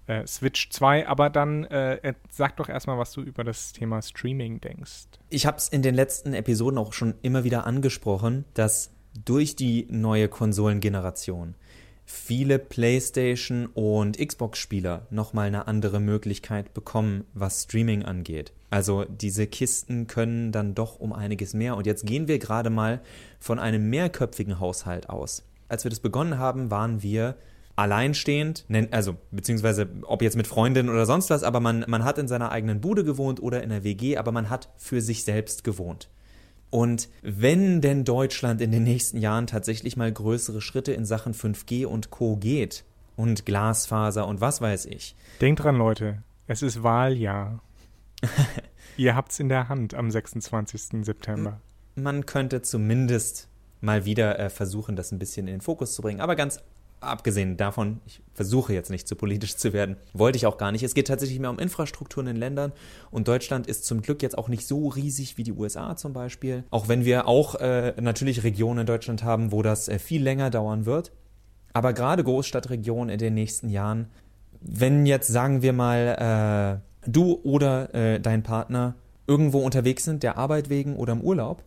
äh, 0.06 0.26
Switch 0.26 0.70
2. 0.70 1.06
Aber 1.06 1.30
dann 1.30 1.64
äh, 1.64 2.14
sag 2.30 2.56
doch 2.56 2.68
erstmal, 2.68 2.98
was 2.98 3.12
du 3.12 3.22
über 3.22 3.44
das 3.44 3.72
Thema 3.72 4.02
Streaming 4.02 4.60
denkst. 4.60 5.06
Ich 5.30 5.46
habe 5.46 5.56
es 5.56 5.68
in 5.68 5.82
den 5.82 5.94
letzten 5.94 6.34
Episoden 6.34 6.78
auch 6.78 6.92
schon 6.92 7.14
immer 7.22 7.44
wieder 7.44 7.64
angesprochen, 7.64 8.44
dass 8.54 8.90
durch 9.24 9.56
die 9.56 9.86
neue 9.88 10.28
Konsolengeneration 10.28 11.54
viele 12.04 12.58
PlayStation 12.58 13.66
und 13.66 14.18
Xbox-Spieler 14.18 15.06
nochmal 15.10 15.46
eine 15.46 15.68
andere 15.68 16.00
Möglichkeit 16.00 16.74
bekommen, 16.74 17.24
was 17.34 17.62
Streaming 17.62 18.04
angeht. 18.04 18.52
Also 18.72 19.04
diese 19.04 19.46
Kisten 19.46 20.06
können 20.06 20.50
dann 20.50 20.74
doch 20.74 20.98
um 20.98 21.12
einiges 21.12 21.52
mehr. 21.52 21.76
Und 21.76 21.86
jetzt 21.86 22.06
gehen 22.06 22.26
wir 22.26 22.38
gerade 22.38 22.70
mal 22.70 23.02
von 23.38 23.58
einem 23.58 23.90
mehrköpfigen 23.90 24.60
Haushalt 24.60 25.10
aus. 25.10 25.44
Als 25.68 25.84
wir 25.84 25.90
das 25.90 26.00
begonnen 26.00 26.38
haben, 26.38 26.70
waren 26.70 27.02
wir 27.02 27.36
alleinstehend, 27.76 28.64
also 28.90 29.16
beziehungsweise 29.30 29.90
ob 30.04 30.22
jetzt 30.22 30.38
mit 30.38 30.46
Freundinnen 30.46 30.88
oder 30.88 31.04
sonst 31.04 31.28
was, 31.28 31.42
aber 31.42 31.60
man, 31.60 31.84
man 31.86 32.02
hat 32.02 32.16
in 32.16 32.28
seiner 32.28 32.50
eigenen 32.50 32.80
Bude 32.80 33.04
gewohnt 33.04 33.42
oder 33.42 33.62
in 33.62 33.68
der 33.68 33.84
WG, 33.84 34.16
aber 34.16 34.32
man 34.32 34.48
hat 34.48 34.70
für 34.78 35.02
sich 35.02 35.24
selbst 35.24 35.64
gewohnt. 35.64 36.08
Und 36.70 37.10
wenn 37.20 37.82
denn 37.82 38.04
Deutschland 38.04 38.62
in 38.62 38.72
den 38.72 38.84
nächsten 38.84 39.18
Jahren 39.18 39.46
tatsächlich 39.46 39.98
mal 39.98 40.10
größere 40.10 40.62
Schritte 40.62 40.94
in 40.94 41.04
Sachen 41.04 41.34
5G 41.34 41.84
und 41.84 42.10
Co 42.10 42.36
geht 42.36 42.84
und 43.16 43.44
Glasfaser 43.44 44.26
und 44.26 44.40
was 44.40 44.62
weiß 44.62 44.86
ich. 44.86 45.14
Denkt 45.42 45.62
dran, 45.62 45.76
Leute, 45.76 46.22
es 46.46 46.62
ist 46.62 46.82
Wahljahr. 46.82 47.60
Ihr 48.96 49.14
habt's 49.14 49.40
in 49.40 49.48
der 49.48 49.68
Hand 49.68 49.94
am 49.94 50.10
26. 50.10 51.04
September. 51.04 51.60
Man 51.94 52.26
könnte 52.26 52.62
zumindest 52.62 53.48
mal 53.80 54.04
wieder 54.04 54.38
äh, 54.38 54.50
versuchen, 54.50 54.96
das 54.96 55.12
ein 55.12 55.18
bisschen 55.18 55.48
in 55.48 55.54
den 55.54 55.60
Fokus 55.60 55.94
zu 55.94 56.02
bringen. 56.02 56.20
Aber 56.20 56.36
ganz 56.36 56.60
abgesehen 57.00 57.56
davon, 57.56 58.00
ich 58.06 58.22
versuche 58.32 58.72
jetzt 58.72 58.90
nicht 58.90 59.08
zu 59.08 59.16
politisch 59.16 59.56
zu 59.56 59.72
werden, 59.72 59.96
wollte 60.12 60.36
ich 60.36 60.46
auch 60.46 60.56
gar 60.56 60.70
nicht. 60.70 60.84
Es 60.84 60.94
geht 60.94 61.08
tatsächlich 61.08 61.40
mehr 61.40 61.50
um 61.50 61.58
Infrastruktur 61.58 62.24
in 62.24 62.36
Ländern 62.36 62.72
und 63.10 63.26
Deutschland 63.26 63.66
ist 63.66 63.84
zum 63.84 64.02
Glück 64.02 64.22
jetzt 64.22 64.38
auch 64.38 64.48
nicht 64.48 64.68
so 64.68 64.86
riesig 64.86 65.36
wie 65.36 65.42
die 65.42 65.52
USA 65.52 65.96
zum 65.96 66.12
Beispiel. 66.12 66.62
Auch 66.70 66.86
wenn 66.86 67.04
wir 67.04 67.26
auch 67.26 67.56
äh, 67.56 67.94
natürlich 68.00 68.44
Regionen 68.44 68.80
in 68.80 68.86
Deutschland 68.86 69.24
haben, 69.24 69.50
wo 69.50 69.62
das 69.62 69.88
äh, 69.88 69.98
viel 69.98 70.22
länger 70.22 70.50
dauern 70.50 70.86
wird. 70.86 71.10
Aber 71.72 71.92
gerade 71.92 72.22
Großstadtregionen 72.22 73.08
in 73.08 73.18
den 73.18 73.34
nächsten 73.34 73.68
Jahren 73.68 74.08
wenn 74.64 75.06
jetzt 75.06 75.28
sagen 75.28 75.62
wir 75.62 75.72
mal 75.72 76.80
äh, 76.80 76.91
du 77.06 77.40
oder 77.42 77.94
äh, 77.94 78.20
dein 78.20 78.42
Partner 78.42 78.94
irgendwo 79.26 79.60
unterwegs 79.60 80.04
sind, 80.04 80.22
der 80.22 80.36
Arbeit 80.36 80.68
wegen 80.68 80.96
oder 80.96 81.12
im 81.12 81.20
Urlaub, 81.20 81.62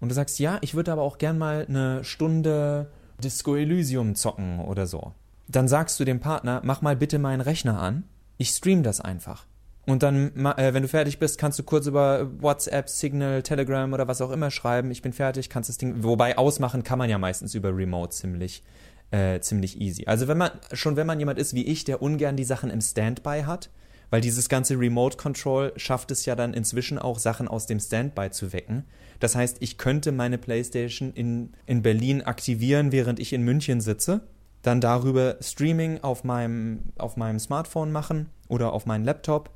und 0.00 0.08
du 0.10 0.14
sagst, 0.14 0.38
ja, 0.38 0.58
ich 0.60 0.74
würde 0.74 0.92
aber 0.92 1.02
auch 1.02 1.18
gern 1.18 1.38
mal 1.38 1.64
eine 1.66 2.04
Stunde 2.04 2.90
Disco 3.22 3.56
Elysium 3.56 4.14
zocken 4.14 4.60
oder 4.60 4.86
so, 4.86 5.12
dann 5.48 5.68
sagst 5.68 5.98
du 5.98 6.04
dem 6.04 6.20
Partner, 6.20 6.60
mach 6.64 6.82
mal 6.82 6.96
bitte 6.96 7.18
meinen 7.18 7.40
Rechner 7.40 7.80
an, 7.80 8.04
ich 8.36 8.50
stream 8.50 8.82
das 8.82 9.00
einfach. 9.00 9.46
Und 9.86 10.02
dann, 10.02 10.34
äh, 10.56 10.72
wenn 10.72 10.82
du 10.82 10.88
fertig 10.88 11.18
bist, 11.18 11.38
kannst 11.38 11.58
du 11.58 11.62
kurz 11.62 11.86
über 11.86 12.30
WhatsApp, 12.40 12.88
Signal, 12.88 13.42
Telegram 13.42 13.92
oder 13.92 14.08
was 14.08 14.22
auch 14.22 14.30
immer 14.30 14.50
schreiben. 14.50 14.90
Ich 14.90 15.02
bin 15.02 15.12
fertig, 15.12 15.50
kannst 15.50 15.68
das 15.68 15.76
Ding. 15.76 16.02
Wobei 16.02 16.38
ausmachen 16.38 16.84
kann 16.84 16.98
man 16.98 17.10
ja 17.10 17.18
meistens 17.18 17.54
über 17.54 17.76
Remote 17.76 18.10
ziemlich, 18.10 18.62
äh, 19.10 19.40
ziemlich 19.40 19.80
easy. 19.80 20.06
Also 20.06 20.26
wenn 20.26 20.38
man 20.38 20.52
schon, 20.72 20.96
wenn 20.96 21.06
man 21.06 21.18
jemand 21.18 21.38
ist 21.38 21.54
wie 21.54 21.66
ich, 21.66 21.84
der 21.84 22.00
ungern 22.00 22.36
die 22.36 22.44
Sachen 22.44 22.70
im 22.70 22.80
Standby 22.80 23.42
hat, 23.44 23.68
weil 24.14 24.20
dieses 24.20 24.48
ganze 24.48 24.78
Remote 24.78 25.16
Control 25.16 25.72
schafft 25.74 26.12
es 26.12 26.24
ja 26.24 26.36
dann 26.36 26.54
inzwischen 26.54 27.00
auch 27.00 27.18
Sachen 27.18 27.48
aus 27.48 27.66
dem 27.66 27.80
Standby 27.80 28.30
zu 28.30 28.52
wecken. 28.52 28.84
Das 29.18 29.34
heißt, 29.34 29.56
ich 29.58 29.76
könnte 29.76 30.12
meine 30.12 30.38
PlayStation 30.38 31.12
in, 31.12 31.52
in 31.66 31.82
Berlin 31.82 32.22
aktivieren, 32.22 32.92
während 32.92 33.18
ich 33.18 33.32
in 33.32 33.42
München 33.42 33.80
sitze, 33.80 34.20
dann 34.62 34.80
darüber 34.80 35.38
Streaming 35.40 35.98
auf 36.02 36.22
meinem, 36.22 36.92
auf 36.96 37.16
meinem 37.16 37.40
Smartphone 37.40 37.90
machen 37.90 38.28
oder 38.46 38.72
auf 38.72 38.86
meinem 38.86 39.04
Laptop 39.04 39.50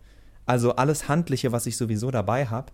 also 0.45 0.75
alles 0.75 1.07
Handliche, 1.07 1.53
was 1.53 1.67
ich 1.67 1.77
sowieso 1.77 2.11
dabei 2.11 2.47
habe. 2.47 2.73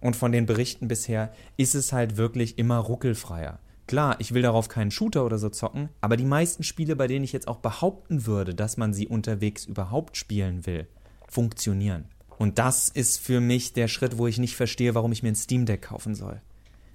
Und 0.00 0.16
von 0.16 0.32
den 0.32 0.46
Berichten 0.46 0.88
bisher 0.88 1.34
ist 1.58 1.74
es 1.74 1.92
halt 1.92 2.16
wirklich 2.16 2.56
immer 2.56 2.78
ruckelfreier. 2.78 3.58
Klar, 3.86 4.16
ich 4.20 4.32
will 4.32 4.40
darauf 4.40 4.68
keinen 4.68 4.90
Shooter 4.90 5.26
oder 5.26 5.36
so 5.36 5.50
zocken, 5.50 5.90
aber 6.00 6.16
die 6.16 6.24
meisten 6.24 6.62
Spiele, 6.62 6.96
bei 6.96 7.08
denen 7.08 7.24
ich 7.26 7.34
jetzt 7.34 7.46
auch 7.46 7.58
behaupten 7.58 8.24
würde, 8.24 8.54
dass 8.54 8.78
man 8.78 8.94
sie 8.94 9.06
unterwegs 9.06 9.66
überhaupt 9.66 10.16
spielen 10.16 10.64
will, 10.64 10.86
funktionieren. 11.30 12.04
Und 12.38 12.58
das 12.58 12.88
ist 12.88 13.18
für 13.18 13.40
mich 13.40 13.72
der 13.72 13.88
Schritt, 13.88 14.18
wo 14.18 14.26
ich 14.26 14.38
nicht 14.38 14.56
verstehe, 14.56 14.94
warum 14.94 15.12
ich 15.12 15.22
mir 15.22 15.30
ein 15.30 15.36
Steam 15.36 15.66
Deck 15.66 15.82
kaufen 15.82 16.14
soll. 16.14 16.40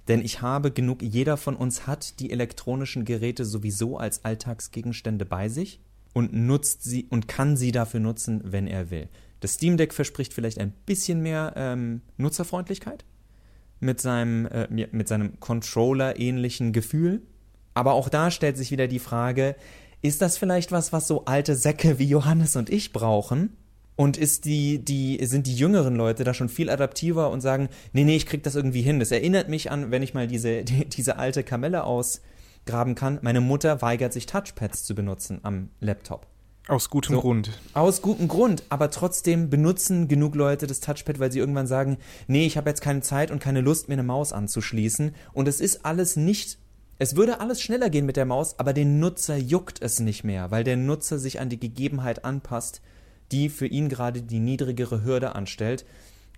Denn 0.08 0.24
ich 0.24 0.40
habe 0.40 0.70
genug, 0.70 1.02
jeder 1.02 1.36
von 1.36 1.56
uns 1.56 1.86
hat 1.86 2.20
die 2.20 2.30
elektronischen 2.30 3.04
Geräte 3.04 3.44
sowieso 3.44 3.96
als 3.96 4.24
Alltagsgegenstände 4.24 5.24
bei 5.24 5.48
sich 5.48 5.80
und 6.12 6.32
nutzt 6.32 6.82
sie 6.82 7.06
und 7.10 7.28
kann 7.28 7.56
sie 7.56 7.72
dafür 7.72 8.00
nutzen, 8.00 8.40
wenn 8.44 8.66
er 8.66 8.90
will. 8.90 9.08
Das 9.40 9.54
Steam 9.54 9.76
Deck 9.76 9.92
verspricht 9.92 10.32
vielleicht 10.32 10.58
ein 10.58 10.72
bisschen 10.86 11.20
mehr 11.22 11.52
ähm, 11.56 12.02
Nutzerfreundlichkeit 12.16 13.04
mit 13.80 14.00
seinem, 14.00 14.46
äh, 14.46 14.88
mit 14.92 15.08
seinem 15.08 15.38
Controller-ähnlichen 15.40 16.72
Gefühl. 16.72 17.22
Aber 17.74 17.92
auch 17.92 18.08
da 18.08 18.30
stellt 18.30 18.56
sich 18.56 18.70
wieder 18.70 18.88
die 18.88 18.98
Frage, 18.98 19.56
ist 20.02 20.22
das 20.22 20.38
vielleicht 20.38 20.72
was, 20.72 20.92
was 20.92 21.06
so 21.06 21.24
alte 21.24 21.54
Säcke 21.54 21.98
wie 21.98 22.06
Johannes 22.06 22.56
und 22.56 22.70
ich 22.70 22.92
brauchen? 22.92 23.56
Und 23.96 24.18
ist 24.18 24.44
die, 24.44 24.78
die, 24.78 25.18
sind 25.24 25.46
die 25.46 25.56
jüngeren 25.56 25.96
Leute 25.96 26.22
da 26.22 26.34
schon 26.34 26.50
viel 26.50 26.68
adaptiver 26.68 27.30
und 27.30 27.40
sagen, 27.40 27.68
nee, 27.92 28.04
nee, 28.04 28.16
ich 28.16 28.26
krieg 28.26 28.42
das 28.42 28.54
irgendwie 28.54 28.82
hin. 28.82 29.00
Das 29.00 29.10
erinnert 29.10 29.48
mich 29.48 29.70
an, 29.70 29.90
wenn 29.90 30.02
ich 30.02 30.12
mal 30.12 30.26
diese, 30.26 30.64
die, 30.64 30.84
diese 30.84 31.16
alte 31.16 31.42
Kamelle 31.42 31.84
ausgraben 31.84 32.94
kann. 32.94 33.18
Meine 33.22 33.40
Mutter 33.40 33.80
weigert 33.80 34.12
sich 34.12 34.26
Touchpads 34.26 34.84
zu 34.84 34.94
benutzen 34.94 35.40
am 35.42 35.70
Laptop. 35.80 36.26
Aus 36.68 36.90
gutem 36.90 37.14
so, 37.14 37.20
Grund. 37.20 37.50
Aus 37.74 38.02
gutem 38.02 38.26
Grund, 38.26 38.64
aber 38.70 38.90
trotzdem 38.90 39.50
benutzen 39.50 40.08
genug 40.08 40.34
Leute 40.34 40.66
das 40.66 40.80
Touchpad, 40.80 41.20
weil 41.20 41.30
sie 41.30 41.38
irgendwann 41.38 41.68
sagen, 41.68 41.96
nee, 42.26 42.44
ich 42.44 42.56
habe 42.56 42.68
jetzt 42.68 42.80
keine 42.80 43.02
Zeit 43.02 43.30
und 43.30 43.38
keine 43.38 43.60
Lust, 43.60 43.88
mir 43.88 43.94
eine 43.94 44.02
Maus 44.02 44.32
anzuschließen. 44.32 45.14
Und 45.32 45.46
es 45.46 45.60
ist 45.60 45.84
alles 45.84 46.16
nicht, 46.16 46.58
es 46.98 47.14
würde 47.14 47.38
alles 47.40 47.62
schneller 47.62 47.88
gehen 47.88 48.04
mit 48.04 48.16
der 48.16 48.24
Maus, 48.24 48.58
aber 48.58 48.72
den 48.72 48.98
Nutzer 48.98 49.36
juckt 49.36 49.80
es 49.80 50.00
nicht 50.00 50.24
mehr, 50.24 50.50
weil 50.50 50.64
der 50.64 50.76
Nutzer 50.76 51.20
sich 51.20 51.38
an 51.38 51.50
die 51.50 51.60
Gegebenheit 51.60 52.24
anpasst, 52.24 52.80
die 53.32 53.48
für 53.48 53.66
ihn 53.66 53.88
gerade 53.88 54.22
die 54.22 54.40
niedrigere 54.40 55.04
Hürde 55.04 55.34
anstellt. 55.34 55.84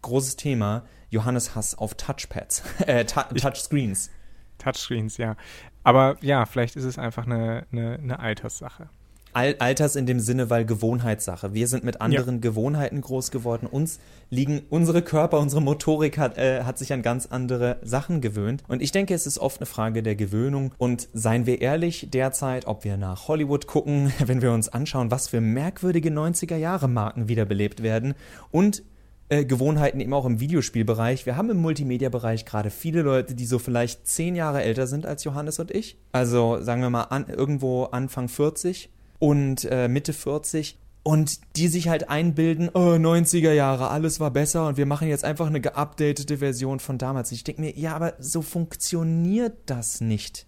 Großes 0.03 0.37
Thema, 0.37 0.85
Johannes 1.11 1.55
Hass 1.55 1.77
auf 1.77 1.95
Touchpads, 1.95 2.63
äh, 2.87 3.05
Touchscreens. 3.05 4.11
Touchscreens, 4.59 5.17
ja. 5.17 5.37
Aber 5.85 6.17
ja, 6.21 6.45
vielleicht 6.47 6.77
ist 6.77 6.85
es 6.85 6.99
einfach 6.99 7.27
eine, 7.27 7.67
eine, 7.73 7.95
eine 7.95 8.19
Alterssache. 8.19 8.91
Alters 9.33 9.97
in 9.97 10.07
dem 10.07 10.21
Sinne, 10.21 10.51
weil 10.51 10.65
Gewohnheitssache. 10.65 11.55
Wir 11.55 11.69
sind 11.69 11.85
mit 11.85 12.01
anderen 12.01 12.37
ja. 12.37 12.41
Gewohnheiten 12.41 13.01
groß 13.01 13.31
geworden. 13.31 13.67
Uns 13.67 14.01
liegen 14.31 14.63
unsere 14.71 15.03
Körper, 15.03 15.39
unsere 15.39 15.63
Motorik 15.63 16.19
hat, 16.19 16.39
äh, 16.39 16.65
hat 16.65 16.79
sich 16.79 16.93
an 16.93 17.03
ganz 17.03 17.27
andere 17.27 17.79
Sachen 17.83 18.21
gewöhnt. 18.21 18.63
Und 18.69 18.83
ich 18.83 18.93
denke, 18.93 19.15
es 19.15 19.27
ist 19.27 19.39
oft 19.39 19.61
eine 19.61 19.67
Frage 19.67 20.03
der 20.03 20.17
Gewöhnung. 20.17 20.73
Und 20.79 21.09
seien 21.13 21.47
wir 21.47 21.61
ehrlich, 21.61 22.09
derzeit, 22.11 22.67
ob 22.67 22.85
wir 22.85 22.97
nach 22.97 23.29
Hollywood 23.29 23.67
gucken, 23.67 24.13
wenn 24.27 24.43
wir 24.43 24.53
uns 24.53 24.69
anschauen, 24.69 25.11
was 25.11 25.29
für 25.29 25.41
merkwürdige 25.41 26.11
90er 26.11 26.57
Jahre 26.57 26.89
Marken 26.89 27.29
wiederbelebt 27.29 27.83
werden 27.83 28.15
und 28.51 28.83
äh, 29.29 29.45
Gewohnheiten 29.45 30.01
eben 30.01 30.15
auch 30.15 30.25
im 30.25 30.41
Videospielbereich. 30.41 31.27
Wir 31.27 31.37
haben 31.37 31.51
im 31.51 31.59
Multimedia-Bereich 31.59 32.45
gerade 32.45 32.71
viele 32.71 33.03
Leute, 33.03 33.35
die 33.35 33.45
so 33.45 33.59
vielleicht 33.59 34.07
zehn 34.07 34.35
Jahre 34.35 34.63
älter 34.63 34.87
sind 34.87 35.05
als 35.05 35.25
Johannes 35.25 35.59
und 35.59 35.71
ich. 35.71 35.99
Also 36.13 36.61
sagen 36.63 36.81
wir 36.81 36.91
mal 36.91 37.05
an, 37.05 37.27
irgendwo 37.29 37.85
Anfang 37.85 38.29
40 38.29 38.91
und 39.19 39.65
äh, 39.65 39.89
Mitte 39.89 40.13
40 40.13 40.79
und 41.03 41.57
die 41.57 41.69
sich 41.69 41.89
halt 41.89 42.09
einbilden, 42.09 42.69
oh, 42.75 42.97
90er 42.97 43.53
Jahre, 43.53 43.89
alles 43.89 44.21
war 44.21 44.31
besser 44.31 44.67
und 44.67 44.77
wir 44.77 44.87
machen 44.87 45.09
jetzt 45.09 45.25
einfach 45.25 45.47
eine 45.47 45.61
geupdatete 45.61 46.39
Version 46.39 46.81
von 46.81 46.99
damals. 46.99 47.33
Ich 47.33 47.45
denke 47.45 47.63
mir, 47.63 47.79
ja, 47.79 47.95
aber 47.95 48.15
so 48.19 48.43
funktioniert 48.43 49.55
das 49.67 50.01
nicht. 50.01 50.47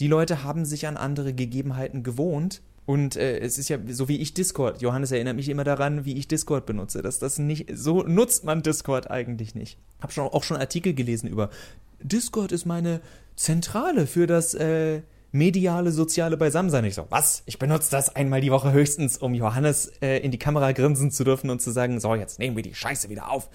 Die 0.00 0.08
Leute 0.08 0.44
haben 0.44 0.64
sich 0.64 0.86
an 0.86 0.96
andere 0.96 1.32
Gegebenheiten 1.32 2.02
gewohnt 2.02 2.62
und 2.86 3.16
äh, 3.16 3.38
es 3.38 3.58
ist 3.58 3.68
ja 3.68 3.78
so 3.88 4.08
wie 4.08 4.18
ich 4.18 4.34
Discord. 4.34 4.82
Johannes 4.82 5.12
erinnert 5.12 5.36
mich 5.36 5.48
immer 5.48 5.64
daran, 5.64 6.04
wie 6.04 6.16
ich 6.16 6.28
Discord 6.28 6.66
benutze. 6.66 7.02
Dass 7.02 7.18
das 7.18 7.38
nicht 7.38 7.70
so 7.74 8.02
nutzt 8.02 8.44
man 8.44 8.62
Discord 8.62 9.10
eigentlich 9.10 9.54
nicht. 9.54 9.78
Hab 10.00 10.12
schon 10.12 10.26
auch 10.26 10.42
schon 10.42 10.56
Artikel 10.56 10.94
gelesen 10.94 11.28
über 11.28 11.50
Discord 12.02 12.52
ist 12.52 12.66
meine 12.66 13.00
Zentrale 13.36 14.06
für 14.06 14.26
das 14.26 14.54
äh, 14.54 15.02
mediale, 15.32 15.90
soziale 15.90 16.36
Beisammensein. 16.36 16.84
Ich 16.84 16.94
so, 16.94 17.06
was? 17.08 17.42
Ich 17.46 17.58
benutze 17.58 17.90
das 17.90 18.14
einmal 18.14 18.40
die 18.40 18.52
Woche 18.52 18.72
höchstens, 18.72 19.16
um 19.16 19.34
Johannes 19.34 19.92
äh, 20.00 20.18
in 20.18 20.30
die 20.30 20.38
Kamera 20.38 20.72
grinsen 20.72 21.10
zu 21.10 21.24
dürfen 21.24 21.50
und 21.50 21.60
zu 21.60 21.70
sagen, 21.70 21.98
so, 22.00 22.14
jetzt 22.14 22.38
nehmen 22.38 22.54
wir 22.54 22.62
die 22.62 22.74
Scheiße 22.74 23.08
wieder 23.08 23.30
auf. 23.30 23.48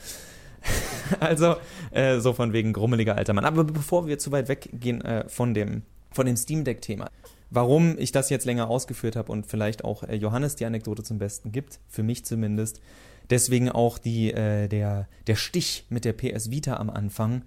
also, 1.20 1.56
äh, 1.92 2.20
so 2.20 2.34
von 2.34 2.52
wegen 2.52 2.74
grummeliger 2.74 3.16
alter 3.16 3.34
Mann. 3.34 3.46
Aber 3.46 3.64
bevor 3.64 4.08
wir 4.08 4.18
zu 4.18 4.32
weit 4.32 4.50
weggehen 4.50 5.02
äh, 5.02 5.30
von 5.30 5.54
dem, 5.54 5.84
von 6.12 6.26
dem 6.26 6.36
Steam 6.36 6.64
Deck-Thema, 6.64 7.10
warum 7.52 7.98
ich 7.98 8.12
das 8.12 8.30
jetzt 8.30 8.46
länger 8.46 8.70
ausgeführt 8.70 9.16
habe 9.16 9.32
und 9.32 9.46
vielleicht 9.46 9.86
auch 9.86 10.04
äh, 10.04 10.16
Johannes 10.16 10.56
die 10.56 10.66
Anekdote 10.66 11.04
zum 11.04 11.20
Besten 11.20 11.52
gibt, 11.52 11.80
für 11.88 12.02
mich 12.02 12.26
zumindest, 12.26 12.82
deswegen 13.30 13.70
auch 13.70 14.00
die, 14.00 14.32
äh, 14.32 14.68
der, 14.68 15.08
der 15.28 15.36
Stich 15.36 15.86
mit 15.90 16.06
der 16.06 16.14
PS 16.14 16.50
Vita 16.50 16.78
am 16.78 16.90
Anfang, 16.90 17.44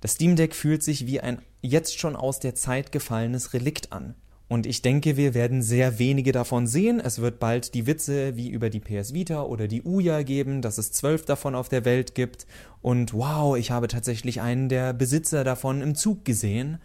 das 0.00 0.12
Steam 0.12 0.36
Deck 0.36 0.54
fühlt 0.54 0.82
sich 0.82 1.06
wie 1.06 1.20
ein 1.20 1.40
jetzt 1.62 1.98
schon 1.98 2.16
aus 2.16 2.40
der 2.40 2.54
Zeit 2.54 2.92
gefallenes 2.92 3.52
Relikt 3.52 3.92
an. 3.92 4.14
Und 4.48 4.66
ich 4.66 4.82
denke, 4.82 5.16
wir 5.16 5.32
werden 5.34 5.62
sehr 5.62 6.00
wenige 6.00 6.32
davon 6.32 6.66
sehen. 6.66 6.98
Es 6.98 7.20
wird 7.20 7.38
bald 7.38 7.72
die 7.74 7.86
Witze 7.86 8.36
wie 8.36 8.48
über 8.48 8.68
die 8.68 8.80
PS 8.80 9.14
Vita 9.14 9.44
oder 9.44 9.68
die 9.68 9.82
Uja 9.84 10.22
geben, 10.22 10.60
dass 10.60 10.76
es 10.76 10.90
zwölf 10.90 11.24
davon 11.24 11.54
auf 11.54 11.68
der 11.68 11.84
Welt 11.84 12.16
gibt. 12.16 12.48
Und 12.82 13.14
wow, 13.14 13.56
ich 13.56 13.70
habe 13.70 13.86
tatsächlich 13.86 14.40
einen 14.40 14.68
der 14.68 14.92
Besitzer 14.92 15.44
davon 15.44 15.82
im 15.82 15.94
Zug 15.94 16.24
gesehen. 16.24 16.78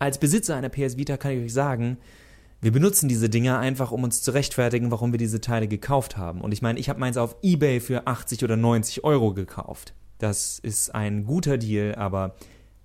Als 0.00 0.18
Besitzer 0.18 0.56
einer 0.56 0.70
PS 0.70 0.96
Vita 0.96 1.16
kann 1.16 1.32
ich 1.32 1.44
euch 1.44 1.52
sagen, 1.52 1.98
wir 2.60 2.72
benutzen 2.72 3.08
diese 3.08 3.28
Dinger 3.28 3.60
einfach, 3.60 3.92
um 3.92 4.02
uns 4.02 4.20
zu 4.20 4.32
rechtfertigen, 4.32 4.90
warum 4.90 5.12
wir 5.12 5.18
diese 5.18 5.40
Teile 5.40 5.68
gekauft 5.68 6.16
haben. 6.16 6.40
Und 6.40 6.50
ich 6.50 6.62
meine, 6.62 6.80
ich 6.80 6.88
habe 6.88 6.98
meins 6.98 7.16
auf 7.16 7.36
eBay 7.42 7.78
für 7.78 8.08
80 8.08 8.42
oder 8.42 8.56
90 8.56 9.04
Euro 9.04 9.34
gekauft. 9.34 9.94
Das 10.18 10.58
ist 10.58 10.94
ein 10.94 11.24
guter 11.24 11.58
Deal, 11.58 11.94
aber 11.94 12.36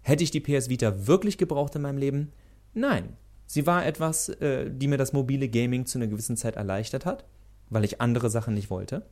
hätte 0.01 0.23
ich 0.23 0.31
die 0.31 0.39
PS 0.39 0.69
Vita 0.69 1.07
wirklich 1.07 1.37
gebraucht 1.37 1.75
in 1.75 1.81
meinem 1.81 1.97
Leben? 1.97 2.31
Nein. 2.73 3.17
Sie 3.45 3.67
war 3.67 3.85
etwas, 3.85 4.29
äh, 4.29 4.71
die 4.71 4.87
mir 4.87 4.97
das 4.97 5.13
mobile 5.13 5.49
Gaming 5.49 5.85
zu 5.85 5.97
einer 5.97 6.07
gewissen 6.07 6.37
Zeit 6.37 6.55
erleichtert 6.55 7.05
hat, 7.05 7.25
weil 7.69 7.83
ich 7.83 8.01
andere 8.01 8.29
Sachen 8.29 8.53
nicht 8.53 8.69
wollte. 8.69 9.05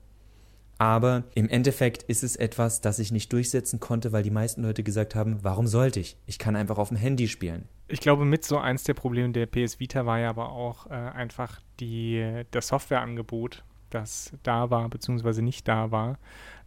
Aber 0.81 1.25
im 1.35 1.47
Endeffekt 1.47 2.01
ist 2.03 2.23
es 2.23 2.35
etwas, 2.35 2.81
das 2.81 2.97
ich 2.97 3.11
nicht 3.11 3.31
durchsetzen 3.31 3.79
konnte, 3.79 4.13
weil 4.13 4.23
die 4.23 4.31
meisten 4.31 4.63
Leute 4.63 4.81
gesagt 4.81 5.13
haben, 5.13 5.37
warum 5.43 5.67
sollte 5.67 5.99
ich? 5.99 6.17
Ich 6.25 6.39
kann 6.39 6.55
einfach 6.55 6.79
auf 6.79 6.87
dem 6.87 6.97
Handy 6.97 7.27
spielen. 7.27 7.67
Ich 7.87 7.99
glaube, 7.99 8.25
mit 8.25 8.43
so 8.43 8.57
eins 8.57 8.83
der 8.83 8.95
Probleme 8.95 9.31
der 9.31 9.45
PS 9.45 9.79
Vita 9.79 10.07
war 10.07 10.17
ja 10.17 10.31
aber 10.31 10.51
auch 10.51 10.87
äh, 10.87 10.93
einfach 10.93 11.61
die, 11.79 12.43
das 12.49 12.69
Softwareangebot, 12.69 13.63
das 13.93 14.33
da 14.43 14.69
war 14.69 14.89
bzw. 14.89 15.41
nicht 15.41 15.67
da 15.67 15.91
war. 15.91 16.17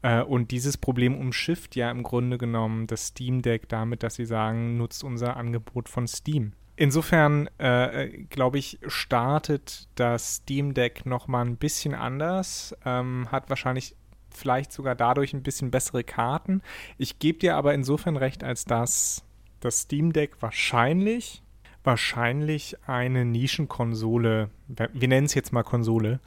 Äh, 0.03 0.23
und 0.23 0.51
dieses 0.51 0.77
Problem 0.77 1.17
umschifft 1.17 1.77
ja 1.77 1.91
im 1.91 2.03
Grunde 2.03 2.39
genommen 2.39 2.87
das 2.87 3.09
Steam 3.09 3.43
Deck 3.43 3.69
damit, 3.69 4.03
dass 4.03 4.15
sie 4.15 4.27
sagen, 4.27 4.77
nutzt 4.77 5.03
unser 5.03 5.37
Angebot 5.37 5.89
von 5.89 6.07
Steam. 6.07 6.53
Insofern, 6.77 7.49
äh, 7.59 8.09
glaube 8.31 8.59
ich, 8.59 8.81
startet 8.87 9.89
das 9.95 10.37
Steam 10.37 10.75
Deck 10.75 11.07
nochmal 11.07 11.45
ein 11.45 11.57
bisschen 11.57 11.95
anders, 11.95 12.77
ähm, 12.85 13.29
hat 13.31 13.49
wahrscheinlich 13.49 13.95
vielleicht 14.31 14.73
sogar 14.73 14.95
dadurch 14.97 15.33
ein 15.33 15.45
bisschen 15.45 15.71
bessere 15.71 16.03
Karten. 16.03 16.63
Ich 16.99 17.21
gebe 17.21 17.39
dir 17.39 17.57
aber 17.57 17.75
insofern 17.75 18.17
recht, 18.17 18.43
als 18.43 18.65
dass 18.65 19.25
das 19.61 19.83
Steam 19.83 20.13
Deck 20.13 20.33
wahrscheinlich, 20.41 21.43
wahrscheinlich 21.85 22.77
eine 22.87 23.25
Nischenkonsole, 23.25 24.51
wir 24.67 25.09
nennen 25.09 25.27
es 25.27 25.35
jetzt 25.35 25.53
mal 25.53 25.63
Konsole, 25.63 26.21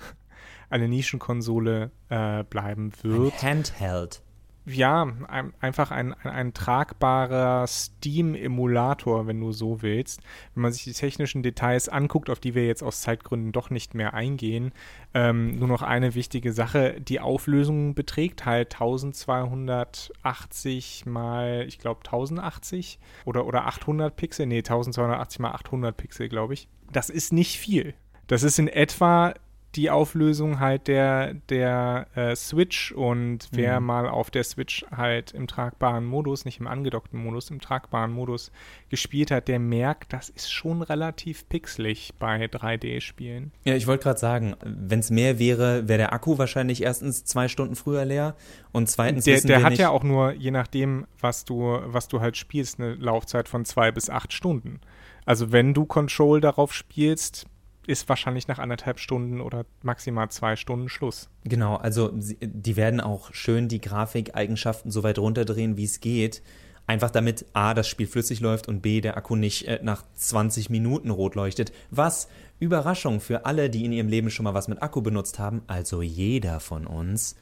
eine 0.69 0.87
Nischenkonsole 0.87 1.91
äh, 2.09 2.43
bleiben 2.43 2.91
wird. 3.03 3.43
Ein 3.43 3.49
Handheld 3.49 4.21
ja, 4.67 5.07
ein, 5.27 5.53
einfach 5.61 5.91
ein, 5.91 6.13
ein, 6.13 6.29
ein 6.29 6.53
tragbarer 6.53 7.65
Steam-Emulator, 7.67 9.25
wenn 9.25 9.39
du 9.39 9.53
so 9.53 9.81
willst. 9.81 10.19
Wenn 10.53 10.63
man 10.63 10.73
sich 10.73 10.83
die 10.83 10.91
technischen 10.93 11.41
Details 11.41 11.87
anguckt, 11.87 12.29
auf 12.29 12.41
die 12.41 12.53
wir 12.53 12.67
jetzt 12.67 12.83
aus 12.83 12.99
Zeitgründen 13.01 13.53
doch 13.53 13.69
nicht 13.69 13.95
mehr 13.95 14.13
eingehen, 14.13 14.73
ähm, 15.13 15.57
nur 15.57 15.69
noch 15.69 15.83
eine 15.83 16.15
wichtige 16.15 16.51
Sache. 16.51 16.99
Die 16.99 17.21
Auflösung 17.21 17.95
beträgt 17.95 18.45
halt 18.45 18.73
1280 18.73 21.05
mal, 21.05 21.63
ich 21.67 21.79
glaube 21.79 22.01
1080 22.01 22.99
oder, 23.23 23.45
oder 23.45 23.67
800 23.67 24.13
Pixel. 24.15 24.47
Nee, 24.47 24.57
1280 24.57 25.39
mal 25.39 25.51
800 25.51 25.95
Pixel, 25.95 26.27
glaube 26.27 26.55
ich. 26.55 26.67
Das 26.91 27.09
ist 27.09 27.31
nicht 27.31 27.57
viel. 27.57 27.93
Das 28.27 28.43
ist 28.43 28.59
in 28.59 28.67
etwa 28.67 29.33
die 29.75 29.89
Auflösung 29.89 30.59
halt 30.59 30.87
der, 30.87 31.35
der 31.49 32.07
äh, 32.15 32.35
Switch 32.35 32.91
und 32.91 33.47
wer 33.51 33.79
mhm. 33.79 33.85
mal 33.85 34.09
auf 34.09 34.31
der 34.31 34.43
Switch 34.43 34.85
halt 34.95 35.33
im 35.33 35.47
tragbaren 35.47 36.05
Modus, 36.05 36.45
nicht 36.45 36.59
im 36.59 36.67
angedockten 36.67 37.21
Modus, 37.23 37.51
im 37.51 37.59
tragbaren 37.59 38.11
Modus 38.11 38.51
gespielt 38.89 39.29
hat, 39.29 39.47
der 39.47 39.59
merkt, 39.59 40.13
das 40.13 40.29
ist 40.29 40.51
schon 40.51 40.81
relativ 40.81 41.47
pixelig 41.49 42.13
bei 42.17 42.45
3D-Spielen. 42.45 43.51
Ja, 43.65 43.75
ich 43.75 43.85
wollte 43.87 44.03
gerade 44.03 44.19
sagen, 44.19 44.55
wenn 44.63 44.99
es 44.99 45.11
mehr 45.11 45.37
wäre, 45.37 45.87
wäre 45.87 45.97
der 45.97 46.13
Akku 46.13 46.37
wahrscheinlich 46.37 46.81
erstens 46.81 47.25
zwei 47.25 47.47
Stunden 47.47 47.75
früher 47.75 48.05
leer 48.05 48.35
und 48.71 48.89
zweitens 48.89 49.25
der, 49.25 49.41
der 49.41 49.63
hat 49.63 49.77
ja 49.77 49.89
auch 49.89 50.03
nur, 50.03 50.31
je 50.31 50.51
nachdem, 50.51 51.05
was 51.19 51.45
du, 51.45 51.79
was 51.85 52.07
du 52.07 52.21
halt 52.21 52.37
spielst, 52.37 52.79
eine 52.79 52.95
Laufzeit 52.95 53.47
von 53.49 53.65
zwei 53.65 53.91
bis 53.91 54.09
acht 54.09 54.33
Stunden. 54.33 54.79
Also 55.25 55.51
wenn 55.51 55.73
du 55.73 55.85
Control 55.85 56.39
darauf 56.39 56.73
spielst, 56.73 57.47
ist 57.87 58.07
wahrscheinlich 58.09 58.47
nach 58.47 58.59
anderthalb 58.59 58.99
Stunden 58.99 59.41
oder 59.41 59.65
maximal 59.81 60.29
zwei 60.29 60.55
Stunden 60.55 60.89
Schluss. 60.89 61.29
Genau, 61.45 61.77
also 61.77 62.11
die 62.13 62.75
werden 62.75 63.01
auch 63.01 63.33
schön 63.33 63.67
die 63.67 63.81
Grafikeigenschaften 63.81 64.91
so 64.91 65.03
weit 65.03 65.17
runterdrehen, 65.17 65.77
wie 65.77 65.85
es 65.85 65.99
geht. 66.01 66.43
Einfach 66.85 67.09
damit 67.09 67.45
A, 67.53 67.73
das 67.73 67.87
Spiel 67.87 68.07
flüssig 68.07 68.39
läuft 68.39 68.67
und 68.67 68.81
B, 68.81 69.01
der 69.01 69.17
Akku 69.17 69.35
nicht 69.35 69.67
äh, 69.67 69.79
nach 69.81 70.03
20 70.15 70.69
Minuten 70.69 71.09
rot 71.09 71.35
leuchtet. 71.35 71.71
Was, 71.91 72.29
Überraschung 72.59 73.19
für 73.19 73.45
alle, 73.45 73.69
die 73.69 73.85
in 73.85 73.91
ihrem 73.91 74.07
Leben 74.07 74.29
schon 74.29 74.45
mal 74.45 74.53
was 74.53 74.67
mit 74.67 74.81
Akku 74.81 75.01
benutzt 75.01 75.39
haben, 75.39 75.63
also 75.67 76.01
jeder 76.01 76.59
von 76.59 76.87
uns, 76.87 77.35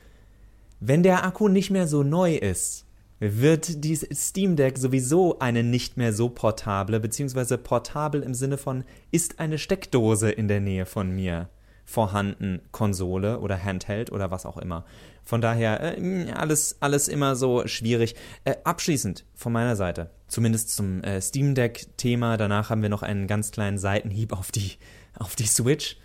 wenn 0.79 1.03
der 1.03 1.23
Akku 1.23 1.47
nicht 1.47 1.69
mehr 1.69 1.87
so 1.87 2.03
neu 2.03 2.35
ist, 2.35 2.84
wird 3.19 3.83
die 3.83 3.95
Steam 3.95 4.55
Deck 4.55 4.77
sowieso 4.77 5.39
eine 5.39 5.63
nicht 5.63 5.97
mehr 5.97 6.13
so 6.13 6.29
portable, 6.29 6.99
beziehungsweise 6.99 7.57
portabel 7.57 8.21
im 8.21 8.33
Sinne 8.33 8.57
von, 8.57 8.83
ist 9.11 9.39
eine 9.39 9.57
Steckdose 9.57 10.29
in 10.29 10.47
der 10.47 10.59
Nähe 10.59 10.85
von 10.85 11.11
mir 11.11 11.49
vorhanden, 11.85 12.61
Konsole 12.71 13.39
oder 13.39 13.63
Handheld 13.63 14.11
oder 14.11 14.31
was 14.31 14.45
auch 14.45 14.57
immer. 14.57 14.85
Von 15.23 15.39
daher 15.39 15.97
äh, 15.97 16.31
alles, 16.31 16.77
alles 16.81 17.07
immer 17.07 17.35
so 17.35 17.67
schwierig. 17.67 18.15
Äh, 18.43 18.55
abschließend 18.63 19.25
von 19.35 19.53
meiner 19.53 19.75
Seite, 19.75 20.09
zumindest 20.27 20.75
zum 20.75 21.03
äh, 21.03 21.21
Steam 21.21 21.55
Deck-Thema. 21.55 22.37
Danach 22.37 22.69
haben 22.69 22.81
wir 22.81 22.89
noch 22.89 23.03
einen 23.03 23.27
ganz 23.27 23.51
kleinen 23.51 23.77
Seitenhieb 23.77 24.33
auf 24.33 24.51
die, 24.51 24.73
auf 25.17 25.35
die 25.35 25.47
Switch 25.47 25.97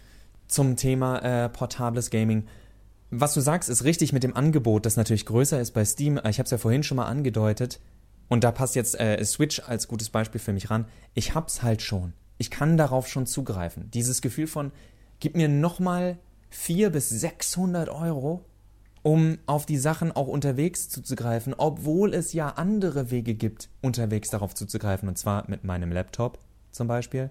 zum 0.49 0.76
Thema 0.76 1.19
äh, 1.19 1.49
portables 1.49 2.11
Gaming. 2.11 2.47
Was 3.11 3.35
du 3.35 3.40
sagst, 3.40 3.69
ist 3.69 3.85
richtig 3.85 4.12
mit 4.12 4.23
dem 4.23 4.37
Angebot, 4.37 4.87
das 4.87 4.97
natürlich 4.97 5.26
größer 5.26 5.61
ist 5.61 5.73
bei 5.73 5.85
Steam. 5.85 6.21
Ich 6.29 6.38
habe 6.38 6.45
es 6.45 6.50
ja 6.50 6.59
vorhin 6.59 6.85
schon 6.85 6.97
mal 6.97 7.07
angedeutet. 7.07 7.81
Und 8.29 8.45
da 8.45 8.52
passt 8.52 8.76
jetzt 8.76 8.99
äh, 9.00 9.23
Switch 9.25 9.61
als 9.67 9.88
gutes 9.88 10.11
Beispiel 10.11 10.40
für 10.40 10.52
mich 10.52 10.71
ran. 10.71 10.87
Ich 11.14 11.35
hab's 11.35 11.64
halt 11.64 11.83
schon. 11.83 12.12
Ich 12.38 12.50
kann 12.50 12.76
darauf 12.76 13.09
schon 13.09 13.26
zugreifen. 13.26 13.90
Dieses 13.90 14.23
Gefühl 14.23 14.47
von, 14.47 14.71
gib 15.19 15.37
mir 15.37 15.49
nochmal 15.49 16.19
400 16.50 16.93
bis 16.93 17.09
600 17.09 17.88
Euro, 17.88 18.45
um 19.02 19.38
auf 19.47 19.67
die 19.67 19.79
Sachen 19.79 20.12
auch 20.12 20.29
unterwegs 20.29 20.88
zuzugreifen, 20.88 21.55
obwohl 21.59 22.14
es 22.14 22.33
ja 22.33 22.50
andere 22.50 23.11
Wege 23.11 23.35
gibt, 23.35 23.69
unterwegs 23.83 24.31
darauf 24.31 24.55
zuzugreifen. 24.55 25.09
Und 25.09 25.19
zwar 25.19 25.50
mit 25.50 25.64
meinem 25.64 25.90
Laptop 25.90 26.38
zum 26.71 26.87
Beispiel. 26.87 27.31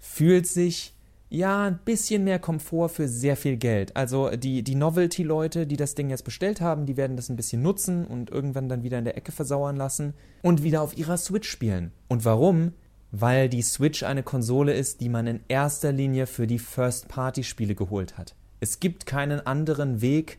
Fühlt 0.00 0.48
sich 0.48 0.94
ja, 1.30 1.68
ein 1.68 1.78
bisschen 1.84 2.24
mehr 2.24 2.40
Komfort 2.40 2.88
für 2.88 3.08
sehr 3.08 3.36
viel 3.36 3.56
Geld. 3.56 3.96
Also 3.96 4.30
die, 4.30 4.64
die 4.64 4.74
Novelty-Leute, 4.74 5.64
die 5.66 5.76
das 5.76 5.94
Ding 5.94 6.10
jetzt 6.10 6.24
bestellt 6.24 6.60
haben, 6.60 6.86
die 6.86 6.96
werden 6.96 7.16
das 7.16 7.28
ein 7.28 7.36
bisschen 7.36 7.62
nutzen 7.62 8.04
und 8.04 8.30
irgendwann 8.30 8.68
dann 8.68 8.82
wieder 8.82 8.98
in 8.98 9.04
der 9.04 9.16
Ecke 9.16 9.30
versauern 9.30 9.76
lassen 9.76 10.14
und 10.42 10.64
wieder 10.64 10.82
auf 10.82 10.98
ihrer 10.98 11.16
Switch 11.16 11.48
spielen. 11.48 11.92
Und 12.08 12.24
warum? 12.24 12.72
Weil 13.12 13.48
die 13.48 13.62
Switch 13.62 14.02
eine 14.02 14.24
Konsole 14.24 14.74
ist, 14.74 15.00
die 15.00 15.08
man 15.08 15.28
in 15.28 15.40
erster 15.46 15.92
Linie 15.92 16.26
für 16.26 16.48
die 16.48 16.58
First-Party-Spiele 16.58 17.76
geholt 17.76 18.18
hat. 18.18 18.34
Es 18.58 18.80
gibt 18.80 19.06
keinen 19.06 19.46
anderen 19.46 20.00
Weg, 20.00 20.38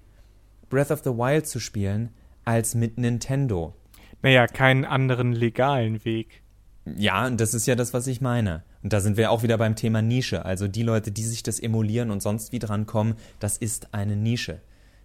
Breath 0.69 0.91
of 0.91 1.03
the 1.03 1.11
Wild 1.11 1.47
zu 1.47 1.59
spielen, 1.59 2.09
als 2.43 2.75
mit 2.75 2.97
Nintendo. 2.97 3.73
Naja, 4.21 4.45
keinen 4.45 4.83
anderen 4.83 5.31
legalen 5.31 6.03
Weg. 6.03 6.43
Ja, 6.85 7.27
und 7.27 7.39
das 7.39 7.53
ist 7.53 7.65
ja 7.65 7.75
das, 7.75 7.93
was 7.93 8.07
ich 8.07 8.19
meine. 8.19 8.63
Und 8.83 8.93
da 8.93 8.99
sind 8.99 9.17
wir 9.17 9.31
auch 9.31 9.43
wieder 9.43 9.57
beim 9.57 9.75
Thema 9.75 10.01
Nische. 10.01 10.45
Also 10.45 10.67
die 10.67 10.83
Leute, 10.83 11.11
die 11.11 11.23
sich 11.23 11.43
das 11.43 11.59
emulieren 11.59 12.11
und 12.11 12.21
sonst 12.21 12.51
wie 12.51 12.59
drankommen, 12.59 13.15
das 13.39 13.57
ist 13.57 13.93
eine 13.93 14.15
Nische. 14.15 14.61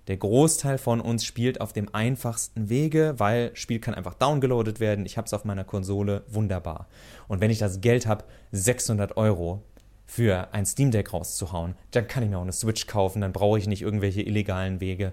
Der 0.08 0.16
Großteil 0.16 0.78
von 0.78 1.00
uns 1.00 1.24
spielt 1.24 1.60
auf 1.60 1.72
dem 1.72 1.92
einfachsten 1.92 2.68
Wege, 2.68 3.14
weil 3.18 3.50
Spiel 3.54 3.80
kann 3.80 3.94
einfach 3.94 4.14
downgeloadet 4.14 4.78
werden. 4.78 5.04
Ich 5.04 5.16
habe 5.16 5.26
es 5.26 5.34
auf 5.34 5.44
meiner 5.44 5.64
Konsole, 5.64 6.22
wunderbar. 6.28 6.86
Und 7.26 7.40
wenn 7.40 7.50
ich 7.50 7.58
das 7.58 7.80
Geld 7.80 8.06
habe, 8.06 8.24
600 8.52 9.16
Euro 9.16 9.64
für 10.06 10.54
ein 10.54 10.64
Steam 10.64 10.92
Deck 10.92 11.12
rauszuhauen, 11.12 11.74
dann 11.90 12.06
kann 12.06 12.22
ich 12.22 12.30
mir 12.30 12.38
auch 12.38 12.42
eine 12.42 12.52
Switch 12.52 12.86
kaufen. 12.86 13.20
Dann 13.20 13.32
brauche 13.32 13.58
ich 13.58 13.66
nicht 13.66 13.82
irgendwelche 13.82 14.22
illegalen 14.22 14.80
Wege, 14.80 15.12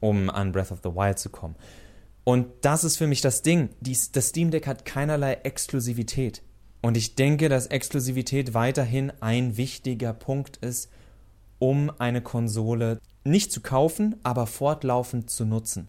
um 0.00 0.28
an 0.28 0.52
Breath 0.52 0.72
of 0.72 0.80
the 0.82 0.90
Wild 0.90 1.18
zu 1.18 1.30
kommen. 1.30 1.56
Und 2.24 2.48
das 2.60 2.84
ist 2.84 2.98
für 2.98 3.06
mich 3.06 3.22
das 3.22 3.40
Ding. 3.40 3.70
Das 3.80 4.28
Steam 4.28 4.50
Deck 4.50 4.66
hat 4.66 4.84
keinerlei 4.84 5.32
Exklusivität. 5.44 6.42
Und 6.80 6.96
ich 6.96 7.14
denke, 7.16 7.48
dass 7.48 7.66
Exklusivität 7.66 8.54
weiterhin 8.54 9.12
ein 9.20 9.56
wichtiger 9.56 10.12
Punkt 10.12 10.58
ist, 10.58 10.90
um 11.58 11.90
eine 11.98 12.22
Konsole 12.22 13.00
nicht 13.24 13.52
zu 13.52 13.60
kaufen, 13.60 14.16
aber 14.22 14.46
fortlaufend 14.46 15.28
zu 15.28 15.44
nutzen. 15.44 15.88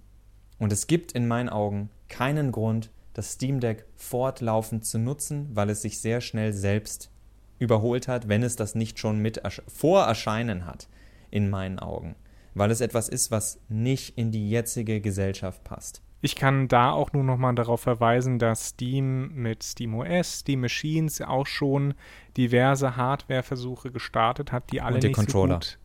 Und 0.58 0.74
es 0.74 0.88
gibt 0.88 1.12
in 1.12 1.28
meinen 1.28 1.50
Augen 1.50 1.90
keinen 2.08 2.52
Grund, 2.52 2.92
das 3.14 3.34
Steam 3.34 3.60
Deck 3.60 3.86
fortlaufend 3.96 4.86
zu 4.86 4.98
nutzen, 4.98 5.50
weil 5.54 5.70
es 5.70 5.82
sich 5.82 6.00
sehr 6.00 6.22
schnell 6.22 6.54
selbst 6.54 7.12
überholt 7.60 8.08
hat, 8.08 8.28
wenn 8.28 8.44
es 8.44 8.56
das 8.56 8.76
nicht 8.76 9.00
schon 9.00 9.20
mit 9.20 9.42
vorerscheinen 9.68 10.66
hat, 10.66 10.88
in 11.30 11.50
meinen 11.50 11.80
Augen. 11.80 12.16
Weil 12.56 12.72
es 12.72 12.82
etwas 12.82 13.10
ist, 13.10 13.32
was 13.32 13.60
nicht 13.70 14.18
in 14.18 14.32
die 14.32 14.50
jetzige 14.50 15.02
Gesellschaft 15.02 15.64
passt. 15.64 16.02
Ich 16.22 16.36
kann 16.36 16.68
da 16.68 16.92
auch 16.92 17.14
nur 17.14 17.24
nochmal 17.24 17.56
darauf 17.56 17.82
verweisen, 17.82 18.40
dass 18.40 18.70
Steam 18.70 19.34
mit 19.36 19.64
SteamOS, 19.64 20.40
Steam 20.40 20.62
Machines 20.62 21.22
auch 21.22 21.48
schon 21.48 21.94
diverse 22.36 22.98
Hardware-Versuche 22.98 23.92
gestartet 23.92 24.52
hat, 24.52 24.72
die 24.72 24.82
alle 24.82 24.96
und 24.96 25.04
nicht 25.04 25.16
Controller. 25.16 25.60
so 25.62 25.70
gut 25.70 25.80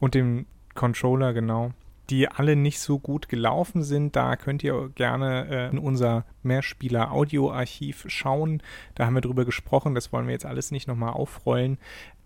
und 0.00 0.14
dem 0.14 0.46
Controller 0.74 1.32
genau, 1.32 1.72
die 2.08 2.28
alle 2.28 2.56
nicht 2.56 2.80
so 2.80 2.98
gut 2.98 3.28
gelaufen 3.28 3.82
sind. 3.84 4.16
Da 4.16 4.34
könnt 4.34 4.64
ihr 4.64 4.88
gerne 4.94 5.46
äh, 5.48 5.70
in 5.70 5.78
unser 5.78 6.24
Mehrspieler-Audio-Archiv 6.42 8.06
schauen. 8.08 8.62
Da 8.96 9.06
haben 9.06 9.14
wir 9.14 9.20
drüber 9.20 9.44
gesprochen. 9.44 9.94
Das 9.94 10.12
wollen 10.12 10.26
wir 10.26 10.32
jetzt 10.32 10.46
alles 10.46 10.72
nicht 10.72 10.88
nochmal 10.88 11.12
aufrollen. 11.12 11.78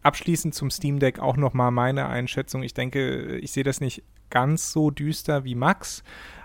Abschließend 0.03 0.55
zum 0.55 0.71
Steam 0.71 0.99
Deck 1.01 1.19
auch 1.19 1.37
nochmal 1.37 1.71
meine 1.71 2.07
Einschätzung. 2.07 2.63
Ich 2.63 2.75
denke, 2.75 3.37
ich 3.39 3.53
sehe 3.53 3.65
das 3.65 3.81
nicht 3.81 4.05
ganz 4.31 4.73
so 4.73 4.91
düster 4.91 5.45
wie 5.45 5.55
Max 5.55 6.03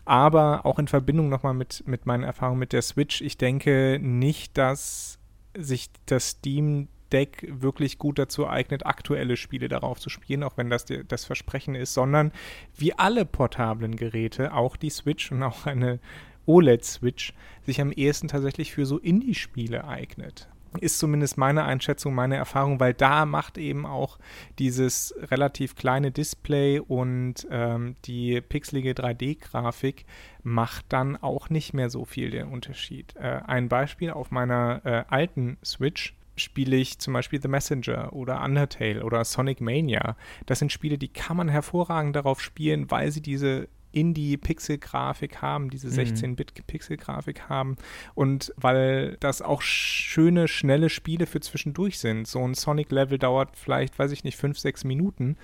aber 0.10 0.66
auch 0.66 0.80
in 0.80 0.88
Verbindung 0.88 1.30
nochmal 1.30 1.54
mit, 1.54 1.84
mit 1.86 2.08
meinen 2.08 2.24
Erfahrungen 2.24 2.60
mit 2.60 2.74
der 2.74 2.82
Switch, 2.82 3.22
ich 3.22 3.38
denke 3.38 4.00
nicht, 4.02 4.58
dass 4.58 5.20
sich 5.56 5.92
das 6.08 6.30
Steam 6.32 6.88
Deck 7.12 7.48
wirklich 7.50 8.00
gut 8.00 8.18
dazu 8.18 8.48
eignet, 8.48 8.86
aktuelle 8.86 9.38
Spiele 9.38 9.68
darauf 9.68 10.00
zu 10.00 10.10
spielen, 10.10 10.44
auch 10.44 10.58
wenn 10.58 10.70
das 10.70 10.86
das 10.86 11.26
Versprechen 11.26 11.76
ist, 11.76 11.94
sondern 11.94 12.32
wie 12.76 12.94
alle 12.94 13.26
portablen 13.26 13.96
Geräte, 13.96 14.54
auch 14.54 14.78
die 14.78 14.90
Switch 14.90 15.32
und 15.32 15.44
auch 15.44 15.68
eine 15.68 16.00
OLED-Switch, 16.48 17.34
sich 17.66 17.80
am 17.80 17.92
ehesten 17.92 18.28
tatsächlich 18.28 18.74
für 18.74 18.88
so 18.88 18.98
Indie-Spiele 18.98 19.88
eignet 19.88 20.50
ist 20.80 21.00
zumindest 21.00 21.38
meine 21.38 21.64
Einschätzung, 21.66 22.14
meine 22.14 22.36
Erfahrung, 22.36 22.80
weil 22.80 22.94
da 22.94 23.26
macht 23.26 23.58
eben 23.58 23.86
auch 23.86 24.20
dieses 24.60 25.14
relativ 25.32 25.76
kleine 25.76 26.12
Display 26.12 26.80
und 26.80 27.48
ähm, 27.50 27.96
die 28.06 28.42
pixelige 28.42 28.92
3D-Grafik 28.92 30.06
macht 30.44 30.86
dann 30.90 31.18
auch 31.18 31.50
nicht 31.50 31.74
mehr 31.74 31.90
so 31.90 32.06
viel 32.06 32.30
den 32.30 32.48
Unterschied. 32.48 33.16
Äh, 33.16 33.42
ein 33.46 33.70
Beispiel 33.70 34.12
auf 34.12 34.32
meiner 34.32 34.82
äh, 34.86 35.04
alten 35.10 35.58
Switch 35.64 36.16
spiele 36.36 36.78
ich 36.78 37.00
zum 37.00 37.14
Beispiel 37.14 37.42
The 37.42 37.48
Messenger 37.48 38.14
oder 38.14 38.42
Undertale 38.44 39.04
oder 39.04 39.24
Sonic 39.26 39.62
Mania. 39.62 40.16
Das 40.46 40.60
sind 40.60 40.72
Spiele, 40.72 40.98
die 40.98 41.10
kann 41.10 41.38
man 41.38 41.50
hervorragend 41.50 42.16
darauf 42.16 42.42
spielen, 42.42 42.90
weil 42.90 43.12
sie 43.12 43.22
diese 43.22 43.68
Indie-Pixel-Grafik 43.92 45.42
haben, 45.42 45.70
diese 45.70 45.88
16-Bit-Pixel-Grafik 45.90 47.40
mhm. 47.40 47.50
haben 47.50 47.76
und 48.16 48.54
weil 48.56 49.18
das 49.20 49.42
auch 49.42 49.62
schöne, 49.62 50.48
schnelle 50.48 50.90
Spiele 50.90 51.26
für 51.26 51.40
zwischendurch 51.40 52.00
sind. 52.00 52.28
So 52.28 52.46
ein 52.46 52.54
Sonic-Level 52.54 53.18
dauert 53.18 53.56
vielleicht, 53.56 53.98
weiß 53.98 54.12
ich 54.12 54.24
nicht, 54.24 54.38
fünf, 54.38 54.60
sechs 54.60 54.84
Minuten 54.84 55.38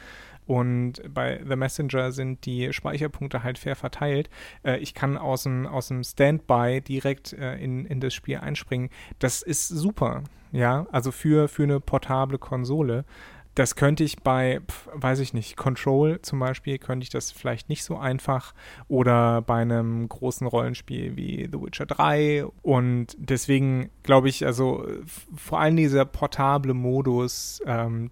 und 0.48 1.02
bei 1.12 1.42
The 1.48 1.56
Messenger 1.56 2.12
sind 2.12 2.46
die 2.46 2.72
Speicherpunkte 2.72 3.44
halt 3.44 3.58
fair 3.58 3.76
verteilt. 3.76 4.30
Äh, 4.64 4.78
ich 4.78 4.94
kann 4.94 5.18
aus 5.18 5.44
dem, 5.44 5.66
aus 5.66 5.88
dem 5.88 6.04
Standby 6.04 6.82
direkt 6.82 7.34
äh, 7.34 7.56
in, 7.58 7.86
in 7.86 8.00
das 8.00 8.14
Spiel 8.14 8.38
einspringen. 8.38 8.90
Das 9.20 9.42
ist 9.42 9.68
super, 9.68 10.24
ja, 10.52 10.86
also 10.92 11.12
für, 11.12 11.48
für 11.48 11.64
eine 11.64 11.80
portable 11.80 12.38
Konsole. 12.38 13.06
Das 13.56 13.76
könnte 13.76 14.04
ich 14.04 14.22
bei, 14.22 14.60
weiß 14.94 15.20
ich 15.20 15.34
nicht, 15.34 15.56
Control 15.56 16.22
zum 16.22 16.40
Beispiel, 16.40 16.78
könnte 16.78 17.06
ich 17.06 17.10
das 17.10 17.32
vielleicht 17.32 17.70
nicht 17.70 17.86
so 17.86 17.98
einfach. 17.98 18.54
Oder 18.90 19.42
bei 19.42 19.62
einem 19.62 20.10
großen 20.10 20.46
Rollenspiel 20.46 21.16
wie 21.16 21.50
The 21.50 21.62
Witcher 21.62 21.86
3 21.86 22.46
und 22.62 23.16
deswegen 23.18 23.90
glaube 24.04 24.28
ich, 24.28 24.46
also 24.46 24.86
vor 25.36 25.62
allem 25.62 25.78
dieser 25.78 26.04
portable 26.04 26.74
Modus, 26.74 27.62
ähm, 27.66 28.12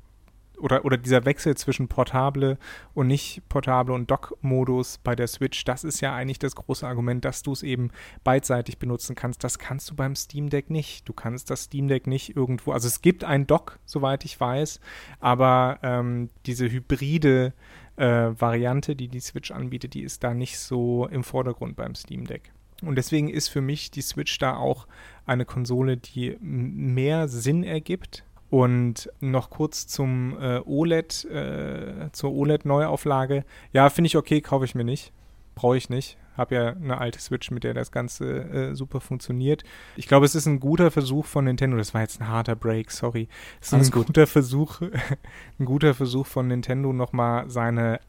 oder, 0.57 0.85
oder 0.85 0.97
dieser 0.97 1.25
Wechsel 1.25 1.55
zwischen 1.55 1.87
portable 1.87 2.57
und 2.93 3.07
nicht 3.07 3.41
portable 3.49 3.93
und 3.93 4.09
Dock-Modus 4.09 4.99
bei 4.99 5.15
der 5.15 5.27
Switch, 5.27 5.63
das 5.65 5.83
ist 5.83 6.01
ja 6.01 6.15
eigentlich 6.15 6.39
das 6.39 6.55
große 6.55 6.87
Argument, 6.87 7.25
dass 7.25 7.43
du 7.43 7.51
es 7.51 7.63
eben 7.63 7.91
beidseitig 8.23 8.77
benutzen 8.77 9.15
kannst. 9.15 9.43
Das 9.43 9.59
kannst 9.59 9.89
du 9.89 9.95
beim 9.95 10.15
Steam 10.15 10.49
Deck 10.49 10.69
nicht. 10.69 11.07
Du 11.07 11.13
kannst 11.13 11.49
das 11.49 11.63
Steam 11.63 11.87
Deck 11.87 12.07
nicht 12.07 12.35
irgendwo, 12.35 12.71
also 12.71 12.87
es 12.87 13.01
gibt 13.01 13.23
ein 13.23 13.47
Dock, 13.47 13.79
soweit 13.85 14.25
ich 14.25 14.39
weiß, 14.39 14.79
aber 15.19 15.79
ähm, 15.83 16.29
diese 16.45 16.69
hybride 16.69 17.53
äh, 17.95 18.05
Variante, 18.05 18.95
die 18.95 19.07
die 19.07 19.19
Switch 19.19 19.51
anbietet, 19.51 19.93
die 19.93 20.03
ist 20.03 20.23
da 20.23 20.33
nicht 20.33 20.59
so 20.59 21.07
im 21.07 21.23
Vordergrund 21.23 21.75
beim 21.75 21.95
Steam 21.95 22.25
Deck. 22.25 22.51
Und 22.81 22.95
deswegen 22.95 23.29
ist 23.29 23.47
für 23.47 23.61
mich 23.61 23.91
die 23.91 24.01
Switch 24.01 24.37
da 24.39 24.57
auch 24.57 24.87
eine 25.25 25.45
Konsole, 25.45 25.97
die 25.97 26.37
mehr 26.41 27.27
Sinn 27.27 27.63
ergibt 27.63 28.25
und 28.53 29.09
noch 29.19 29.49
kurz 29.49 29.87
zum 29.87 30.37
äh, 30.39 30.59
OLED, 30.63 31.25
äh, 31.25 32.11
zur 32.11 32.31
OLED-Neuauflage. 32.33 33.45
Ja, 33.71 33.89
finde 33.89 34.05
ich 34.05 34.15
okay, 34.15 34.41
kaufe 34.41 34.63
ich 34.63 34.75
mir 34.75 34.83
nicht. 34.83 35.11
Brauche 35.55 35.75
ich 35.75 35.89
nicht. 35.89 36.19
Habe 36.37 36.53
ja 36.53 36.67
eine 36.67 36.99
alte 36.99 37.19
Switch, 37.19 37.49
mit 37.49 37.63
der 37.63 37.73
das 37.73 37.91
Ganze 37.91 38.43
äh, 38.43 38.75
super 38.75 39.01
funktioniert. 39.01 39.63
Ich 39.95 40.07
glaube, 40.07 40.27
es 40.27 40.35
ist 40.35 40.45
ein 40.45 40.59
guter 40.59 40.91
Versuch 40.91 41.25
von 41.25 41.45
Nintendo. 41.45 41.77
Das 41.77 41.95
war 41.95 42.01
jetzt 42.01 42.21
ein 42.21 42.27
harter 42.27 42.55
Break, 42.55 42.91
sorry. 42.91 43.27
Es 43.59 43.69
ist 43.69 43.73
Alles 43.73 43.87
ein 43.87 43.91
gut. 43.91 44.05
guter 44.05 44.27
Versuch, 44.27 44.81
ein 45.59 45.65
guter 45.65 45.95
Versuch 45.95 46.27
von 46.27 46.47
Nintendo, 46.47 46.93
nochmal 46.93 47.49
seine 47.49 48.01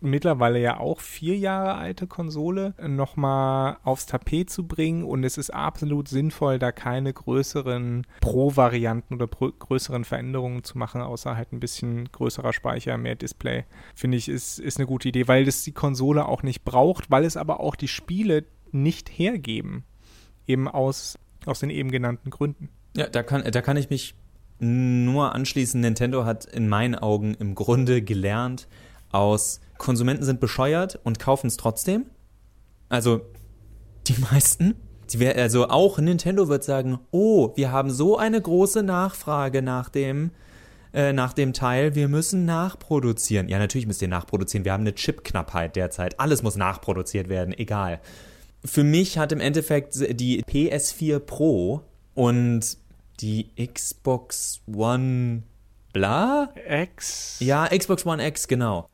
mittlerweile 0.00 0.60
ja 0.60 0.78
auch 0.78 1.00
vier 1.00 1.36
Jahre 1.36 1.74
alte 1.74 2.06
Konsole 2.06 2.74
nochmal 2.86 3.78
aufs 3.82 4.06
Tapet 4.06 4.50
zu 4.50 4.66
bringen 4.66 5.04
und 5.04 5.24
es 5.24 5.38
ist 5.38 5.50
absolut 5.50 6.08
sinnvoll, 6.08 6.58
da 6.58 6.72
keine 6.72 7.12
größeren 7.12 8.06
Pro-Varianten 8.20 9.14
oder 9.14 9.26
pro 9.26 9.50
größeren 9.50 10.04
Veränderungen 10.04 10.62
zu 10.62 10.78
machen, 10.78 11.00
außer 11.00 11.36
halt 11.36 11.52
ein 11.52 11.60
bisschen 11.60 12.10
größerer 12.12 12.52
Speicher, 12.52 12.96
mehr 12.98 13.16
Display. 13.16 13.64
Finde 13.94 14.16
ich, 14.16 14.28
ist, 14.28 14.58
ist 14.58 14.78
eine 14.78 14.86
gute 14.86 15.08
Idee, 15.08 15.28
weil 15.28 15.44
das 15.44 15.62
die 15.62 15.72
Konsole 15.72 16.26
auch 16.26 16.42
nicht 16.42 16.64
braucht, 16.64 17.10
weil 17.10 17.24
es 17.24 17.36
aber 17.36 17.60
auch 17.60 17.76
die 17.76 17.88
Spiele 17.88 18.44
nicht 18.70 19.08
hergeben. 19.08 19.84
Eben 20.46 20.68
aus, 20.68 21.18
aus 21.46 21.60
den 21.60 21.70
eben 21.70 21.90
genannten 21.90 22.30
Gründen. 22.30 22.68
Ja, 22.96 23.08
da 23.08 23.22
kann, 23.22 23.44
da 23.50 23.62
kann 23.62 23.76
ich 23.76 23.90
mich 23.90 24.14
nur 24.60 25.34
anschließen. 25.34 25.80
Nintendo 25.80 26.24
hat 26.24 26.44
in 26.44 26.68
meinen 26.68 26.94
Augen 26.94 27.34
im 27.34 27.54
Grunde 27.54 28.02
gelernt 28.02 28.68
aus 29.10 29.60
Konsumenten 29.78 30.24
sind 30.24 30.40
bescheuert 30.40 30.98
und 31.04 31.18
kaufen 31.18 31.46
es 31.46 31.56
trotzdem. 31.56 32.06
Also 32.88 33.22
die 34.06 34.20
meisten. 34.20 34.74
Die 35.10 35.20
wär, 35.20 35.36
also 35.36 35.68
auch 35.68 35.98
Nintendo 35.98 36.48
wird 36.48 36.64
sagen, 36.64 36.98
oh, 37.12 37.52
wir 37.56 37.72
haben 37.72 37.90
so 37.90 38.18
eine 38.18 38.40
große 38.40 38.82
Nachfrage 38.82 39.62
nach 39.62 39.88
dem, 39.88 40.32
äh, 40.92 41.14
nach 41.14 41.32
dem 41.32 41.54
Teil, 41.54 41.94
wir 41.94 42.08
müssen 42.08 42.44
nachproduzieren. 42.44 43.48
Ja, 43.48 43.58
natürlich 43.58 43.86
müsst 43.86 44.02
ihr 44.02 44.08
nachproduzieren. 44.08 44.66
Wir 44.66 44.72
haben 44.72 44.82
eine 44.82 44.94
Chipknappheit 44.94 45.76
derzeit. 45.76 46.20
Alles 46.20 46.42
muss 46.42 46.56
nachproduziert 46.56 47.30
werden, 47.30 47.54
egal. 47.56 48.00
Für 48.64 48.84
mich 48.84 49.16
hat 49.16 49.32
im 49.32 49.40
Endeffekt 49.40 49.94
die 49.94 50.42
PS4 50.42 51.20
Pro 51.20 51.82
und 52.14 52.76
die 53.20 53.48
Xbox 53.72 54.60
One 54.66 55.44
bla? 55.92 56.52
X? 56.68 57.36
Ja, 57.40 57.66
Xbox 57.66 58.04
One 58.04 58.26
X, 58.26 58.48
genau. 58.48 58.88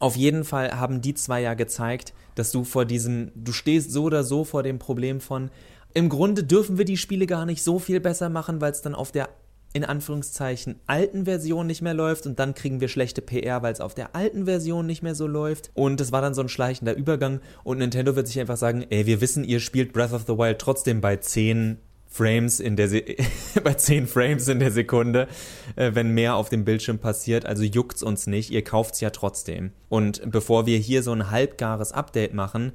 Auf 0.00 0.16
jeden 0.16 0.44
Fall 0.44 0.72
haben 0.80 1.02
die 1.02 1.14
zwei 1.14 1.42
ja 1.42 1.54
gezeigt, 1.54 2.14
dass 2.34 2.50
du 2.50 2.64
vor 2.64 2.86
diesem, 2.86 3.30
du 3.34 3.52
stehst 3.52 3.92
so 3.92 4.04
oder 4.04 4.24
so 4.24 4.44
vor 4.44 4.62
dem 4.62 4.78
Problem 4.78 5.20
von, 5.20 5.50
im 5.92 6.08
Grunde 6.08 6.42
dürfen 6.42 6.78
wir 6.78 6.84
die 6.84 6.96
Spiele 6.96 7.26
gar 7.26 7.46
nicht 7.46 7.62
so 7.62 7.78
viel 7.78 8.00
besser 8.00 8.30
machen, 8.30 8.60
weil 8.60 8.72
es 8.72 8.80
dann 8.80 8.94
auf 8.94 9.12
der 9.12 9.28
in 9.72 9.84
Anführungszeichen 9.84 10.76
alten 10.86 11.26
Version 11.26 11.66
nicht 11.66 11.82
mehr 11.82 11.94
läuft 11.94 12.26
und 12.26 12.40
dann 12.40 12.54
kriegen 12.54 12.80
wir 12.80 12.88
schlechte 12.88 13.22
PR, 13.22 13.62
weil 13.62 13.72
es 13.72 13.80
auf 13.80 13.94
der 13.94 14.16
alten 14.16 14.46
Version 14.46 14.86
nicht 14.86 15.02
mehr 15.02 15.14
so 15.14 15.28
läuft. 15.28 15.70
Und 15.74 16.00
es 16.00 16.10
war 16.10 16.22
dann 16.22 16.34
so 16.34 16.40
ein 16.40 16.48
schleichender 16.48 16.96
Übergang 16.96 17.40
und 17.62 17.78
Nintendo 17.78 18.16
wird 18.16 18.26
sich 18.26 18.40
einfach 18.40 18.56
sagen, 18.56 18.84
ey, 18.90 19.06
wir 19.06 19.20
wissen, 19.20 19.44
ihr 19.44 19.60
spielt 19.60 19.92
Breath 19.92 20.12
of 20.12 20.24
the 20.26 20.36
Wild 20.36 20.58
trotzdem 20.58 21.00
bei 21.00 21.16
10 21.16 21.78
Frames 22.12 22.58
in 22.58 22.76
der 22.76 22.88
Se 22.88 23.02
bei 23.64 23.74
10 23.74 24.06
Frames 24.06 24.48
in 24.48 24.58
der 24.58 24.72
Sekunde, 24.72 25.28
äh, 25.76 25.92
wenn 25.94 26.10
mehr 26.10 26.34
auf 26.34 26.48
dem 26.48 26.64
Bildschirm 26.64 26.98
passiert, 26.98 27.46
also 27.46 27.62
juckt's 27.62 28.02
uns 28.02 28.26
nicht, 28.26 28.50
ihr 28.50 28.62
kauft's 28.62 29.00
ja 29.00 29.10
trotzdem. 29.10 29.70
Und 29.88 30.20
bevor 30.30 30.66
wir 30.66 30.76
hier 30.78 31.02
so 31.02 31.12
ein 31.12 31.30
halbgares 31.30 31.92
Update 31.92 32.34
machen, 32.34 32.72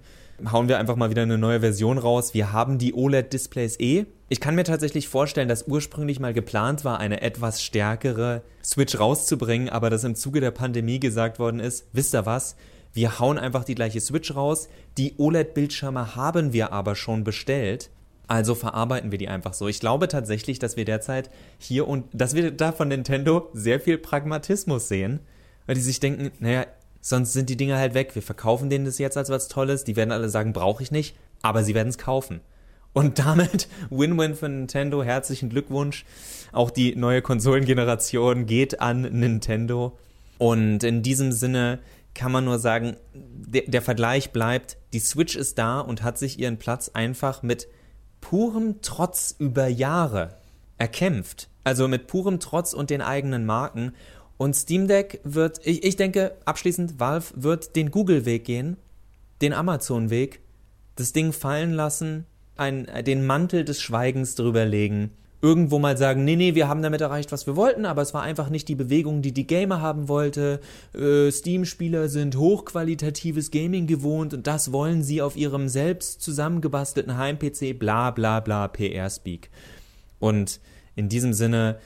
hauen 0.51 0.67
wir 0.67 0.79
einfach 0.79 0.95
mal 0.95 1.09
wieder 1.09 1.21
eine 1.21 1.37
neue 1.37 1.59
Version 1.59 1.97
raus. 1.97 2.33
Wir 2.33 2.51
haben 2.51 2.77
die 2.77 2.93
OLED-Displays 2.93 3.79
eh. 3.79 4.05
Ich 4.29 4.39
kann 4.39 4.55
mir 4.55 4.63
tatsächlich 4.63 5.07
vorstellen, 5.07 5.49
dass 5.49 5.67
ursprünglich 5.67 6.19
mal 6.19 6.33
geplant 6.33 6.83
war, 6.83 6.99
eine 6.99 7.21
etwas 7.21 7.61
stärkere 7.61 8.41
Switch 8.63 8.97
rauszubringen, 8.97 9.69
aber 9.69 9.89
dass 9.89 10.03
im 10.03 10.15
Zuge 10.15 10.41
der 10.41 10.51
Pandemie 10.51 10.99
gesagt 10.99 11.39
worden 11.39 11.59
ist, 11.59 11.87
wisst 11.93 12.15
ihr 12.15 12.25
was? 12.25 12.55
Wir 12.93 13.19
hauen 13.19 13.37
einfach 13.37 13.65
die 13.65 13.75
gleiche 13.75 13.99
Switch 13.99 14.33
raus. 14.33 14.69
Die 14.97 15.15
OLED-Bildschirme 15.17 16.15
haben 16.15 16.53
wir 16.53 16.71
aber 16.71 16.95
schon 16.95 17.25
bestellt. 17.25 17.89
Also 18.27 18.55
verarbeiten 18.55 19.11
wir 19.11 19.17
die 19.17 19.27
einfach 19.27 19.53
so. 19.53 19.67
Ich 19.67 19.79
glaube 19.79 20.07
tatsächlich, 20.07 20.59
dass 20.59 20.77
wir 20.77 20.85
derzeit 20.85 21.29
hier 21.57 21.87
und 21.87 22.05
dass 22.13 22.33
wir 22.33 22.51
da 22.51 22.71
von 22.71 22.87
Nintendo 22.87 23.49
sehr 23.53 23.79
viel 23.79 23.97
Pragmatismus 23.97 24.87
sehen, 24.87 25.19
weil 25.65 25.75
die 25.75 25.81
sich 25.81 25.99
denken, 25.99 26.31
naja, 26.39 26.65
sonst 27.01 27.33
sind 27.33 27.49
die 27.49 27.57
Dinge 27.57 27.77
halt 27.77 27.93
weg. 27.93 28.15
Wir 28.15 28.23
verkaufen 28.23 28.69
denen 28.69 28.85
das 28.85 28.97
jetzt 28.97 29.17
als 29.17 29.29
was 29.29 29.47
Tolles. 29.47 29.83
Die 29.83 29.95
werden 29.95 30.11
alle 30.11 30.29
sagen, 30.29 30.53
brauche 30.53 30.81
ich 30.81 30.91
nicht, 30.91 31.15
aber 31.41 31.63
sie 31.63 31.75
werden 31.75 31.89
es 31.89 31.97
kaufen. 31.97 32.41
Und 32.93 33.19
damit 33.25 33.67
Win-Win 33.91 34.35
für 34.35 34.49
Nintendo. 34.49 35.03
Herzlichen 35.03 35.49
Glückwunsch. 35.49 36.05
Auch 36.51 36.71
die 36.71 36.95
neue 36.95 37.21
Konsolengeneration 37.21 38.45
geht 38.47 38.81
an 38.81 39.01
Nintendo. 39.01 39.97
Und 40.37 40.83
in 40.83 41.03
diesem 41.03 41.31
Sinne 41.31 41.79
kann 42.15 42.31
man 42.31 42.45
nur 42.45 42.57
sagen, 42.57 42.95
der, 43.13 43.63
der 43.67 43.81
Vergleich 43.81 44.31
bleibt, 44.31 44.77
die 44.93 44.99
Switch 44.99 45.35
ist 45.35 45.59
da 45.59 45.81
und 45.81 46.01
hat 46.01 46.17
sich 46.17 46.39
ihren 46.39 46.57
Platz 46.57 46.89
einfach 46.93 47.43
mit 47.43 47.67
purem 48.29 48.81
Trotz 48.81 49.35
über 49.37 49.67
Jahre 49.67 50.35
erkämpft. 50.79 51.47
Also 51.63 51.87
mit 51.87 52.07
purem 52.07 52.39
Trotz 52.39 52.73
und 52.73 52.89
den 52.89 53.01
eigenen 53.01 53.45
Marken. 53.45 53.93
Und 54.37 54.55
Steam 54.55 54.87
Deck 54.87 55.21
wird, 55.23 55.59
ich, 55.63 55.83
ich 55.83 55.95
denke, 55.95 56.35
abschließend, 56.43 56.99
Valve 56.99 57.33
wird 57.35 57.75
den 57.75 57.91
Google-Weg 57.91 58.43
gehen, 58.43 58.77
den 59.41 59.53
Amazon-Weg, 59.53 60.41
das 60.95 61.13
Ding 61.13 61.33
fallen 61.33 61.73
lassen, 61.73 62.25
ein, 62.57 62.87
den 63.05 63.25
Mantel 63.25 63.63
des 63.63 63.79
Schweigens 63.79 64.33
drüber 64.33 64.65
legen 64.65 65.11
irgendwo 65.45 65.77
mal 65.77 65.95
sagen, 65.95 66.25
nee, 66.25 66.35
nee, 66.35 66.55
wir 66.55 66.67
haben 66.67 66.81
damit 66.81 67.01
erreicht, 67.01 67.31
was 67.31 67.45
wir 67.45 67.55
wollten, 67.55 67.85
aber 67.85 68.01
es 68.01 68.15
war 68.15 68.23
einfach 68.23 68.49
nicht 68.49 68.67
die 68.67 68.73
Bewegung, 68.73 69.21
die 69.21 69.31
die 69.31 69.45
Gamer 69.45 69.79
haben 69.79 70.07
wollte. 70.07 70.59
Äh, 70.95 71.29
Steam-Spieler 71.31 72.09
sind 72.09 72.35
hochqualitatives 72.35 73.51
Gaming 73.51 73.85
gewohnt 73.85 74.33
und 74.33 74.47
das 74.47 74.71
wollen 74.71 75.03
sie 75.03 75.21
auf 75.21 75.37
ihrem 75.37 75.69
selbst 75.69 76.23
zusammengebastelten 76.23 77.15
Heim-PC, 77.15 77.77
bla 77.77 78.09
bla 78.09 78.39
bla, 78.39 78.67
PR-Speak. 78.67 79.51
Und 80.17 80.59
in 80.95 81.09
diesem 81.09 81.33
Sinne 81.33 81.77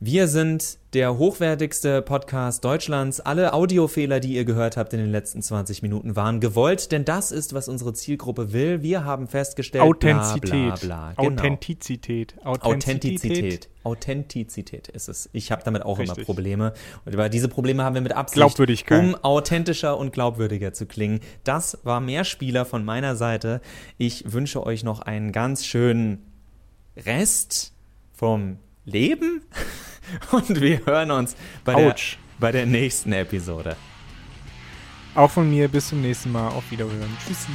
wir 0.00 0.26
sind 0.26 0.78
der 0.92 1.18
hochwertigste 1.18 2.02
Podcast 2.02 2.64
Deutschlands. 2.64 3.20
Alle 3.20 3.52
Audiofehler, 3.52 4.18
die 4.18 4.34
ihr 4.34 4.44
gehört 4.44 4.76
habt 4.76 4.92
in 4.92 4.98
den 4.98 5.10
letzten 5.10 5.40
20 5.40 5.82
Minuten, 5.82 6.16
waren 6.16 6.40
gewollt, 6.40 6.90
denn 6.90 7.04
das 7.04 7.30
ist, 7.30 7.54
was 7.54 7.68
unsere 7.68 7.92
Zielgruppe 7.94 8.52
will. 8.52 8.82
Wir 8.82 9.04
haben 9.04 9.28
festgestellt, 9.28 9.84
Authentizität. 9.84 10.50
Bla, 10.50 10.74
bla, 10.74 10.76
bla. 10.76 11.14
Genau. 11.16 11.40
Authentizität. 11.42 12.34
Authentizität. 12.44 13.68
Authentizität 13.84 14.88
ist 14.88 15.08
es. 15.08 15.30
Ich 15.32 15.52
habe 15.52 15.62
damit 15.64 15.82
auch 15.82 15.98
Richtig. 15.98 16.18
immer 16.18 16.24
Probleme. 16.26 16.72
Und 17.04 17.32
diese 17.32 17.48
Probleme 17.48 17.84
haben 17.84 17.94
wir 17.94 18.02
mit 18.02 18.12
Absicht, 18.12 18.90
um 18.90 19.14
authentischer 19.22 19.96
und 19.96 20.12
glaubwürdiger 20.12 20.72
zu 20.72 20.86
klingen. 20.86 21.20
Das 21.44 21.78
war 21.84 22.00
mehr 22.00 22.24
Spieler 22.24 22.64
von 22.64 22.84
meiner 22.84 23.14
Seite. 23.14 23.60
Ich 23.96 24.32
wünsche 24.32 24.66
euch 24.66 24.82
noch 24.82 25.00
einen 25.00 25.30
ganz 25.30 25.64
schönen 25.64 26.32
Rest 26.96 27.72
vom 28.12 28.58
Leben. 28.84 29.42
Und 30.30 30.60
wir 30.60 30.84
hören 30.84 31.10
uns 31.10 31.34
bei, 31.64 31.74
der, 31.74 31.94
bei 32.38 32.52
der 32.52 32.66
nächsten 32.66 33.12
Episode. 33.12 33.76
Auch 35.14 35.30
von 35.30 35.48
mir 35.48 35.68
bis 35.68 35.88
zum 35.88 36.02
nächsten 36.02 36.32
Mal. 36.32 36.48
Auf 36.48 36.70
Wiederhören. 36.70 37.16
Tschüssi. 37.26 37.48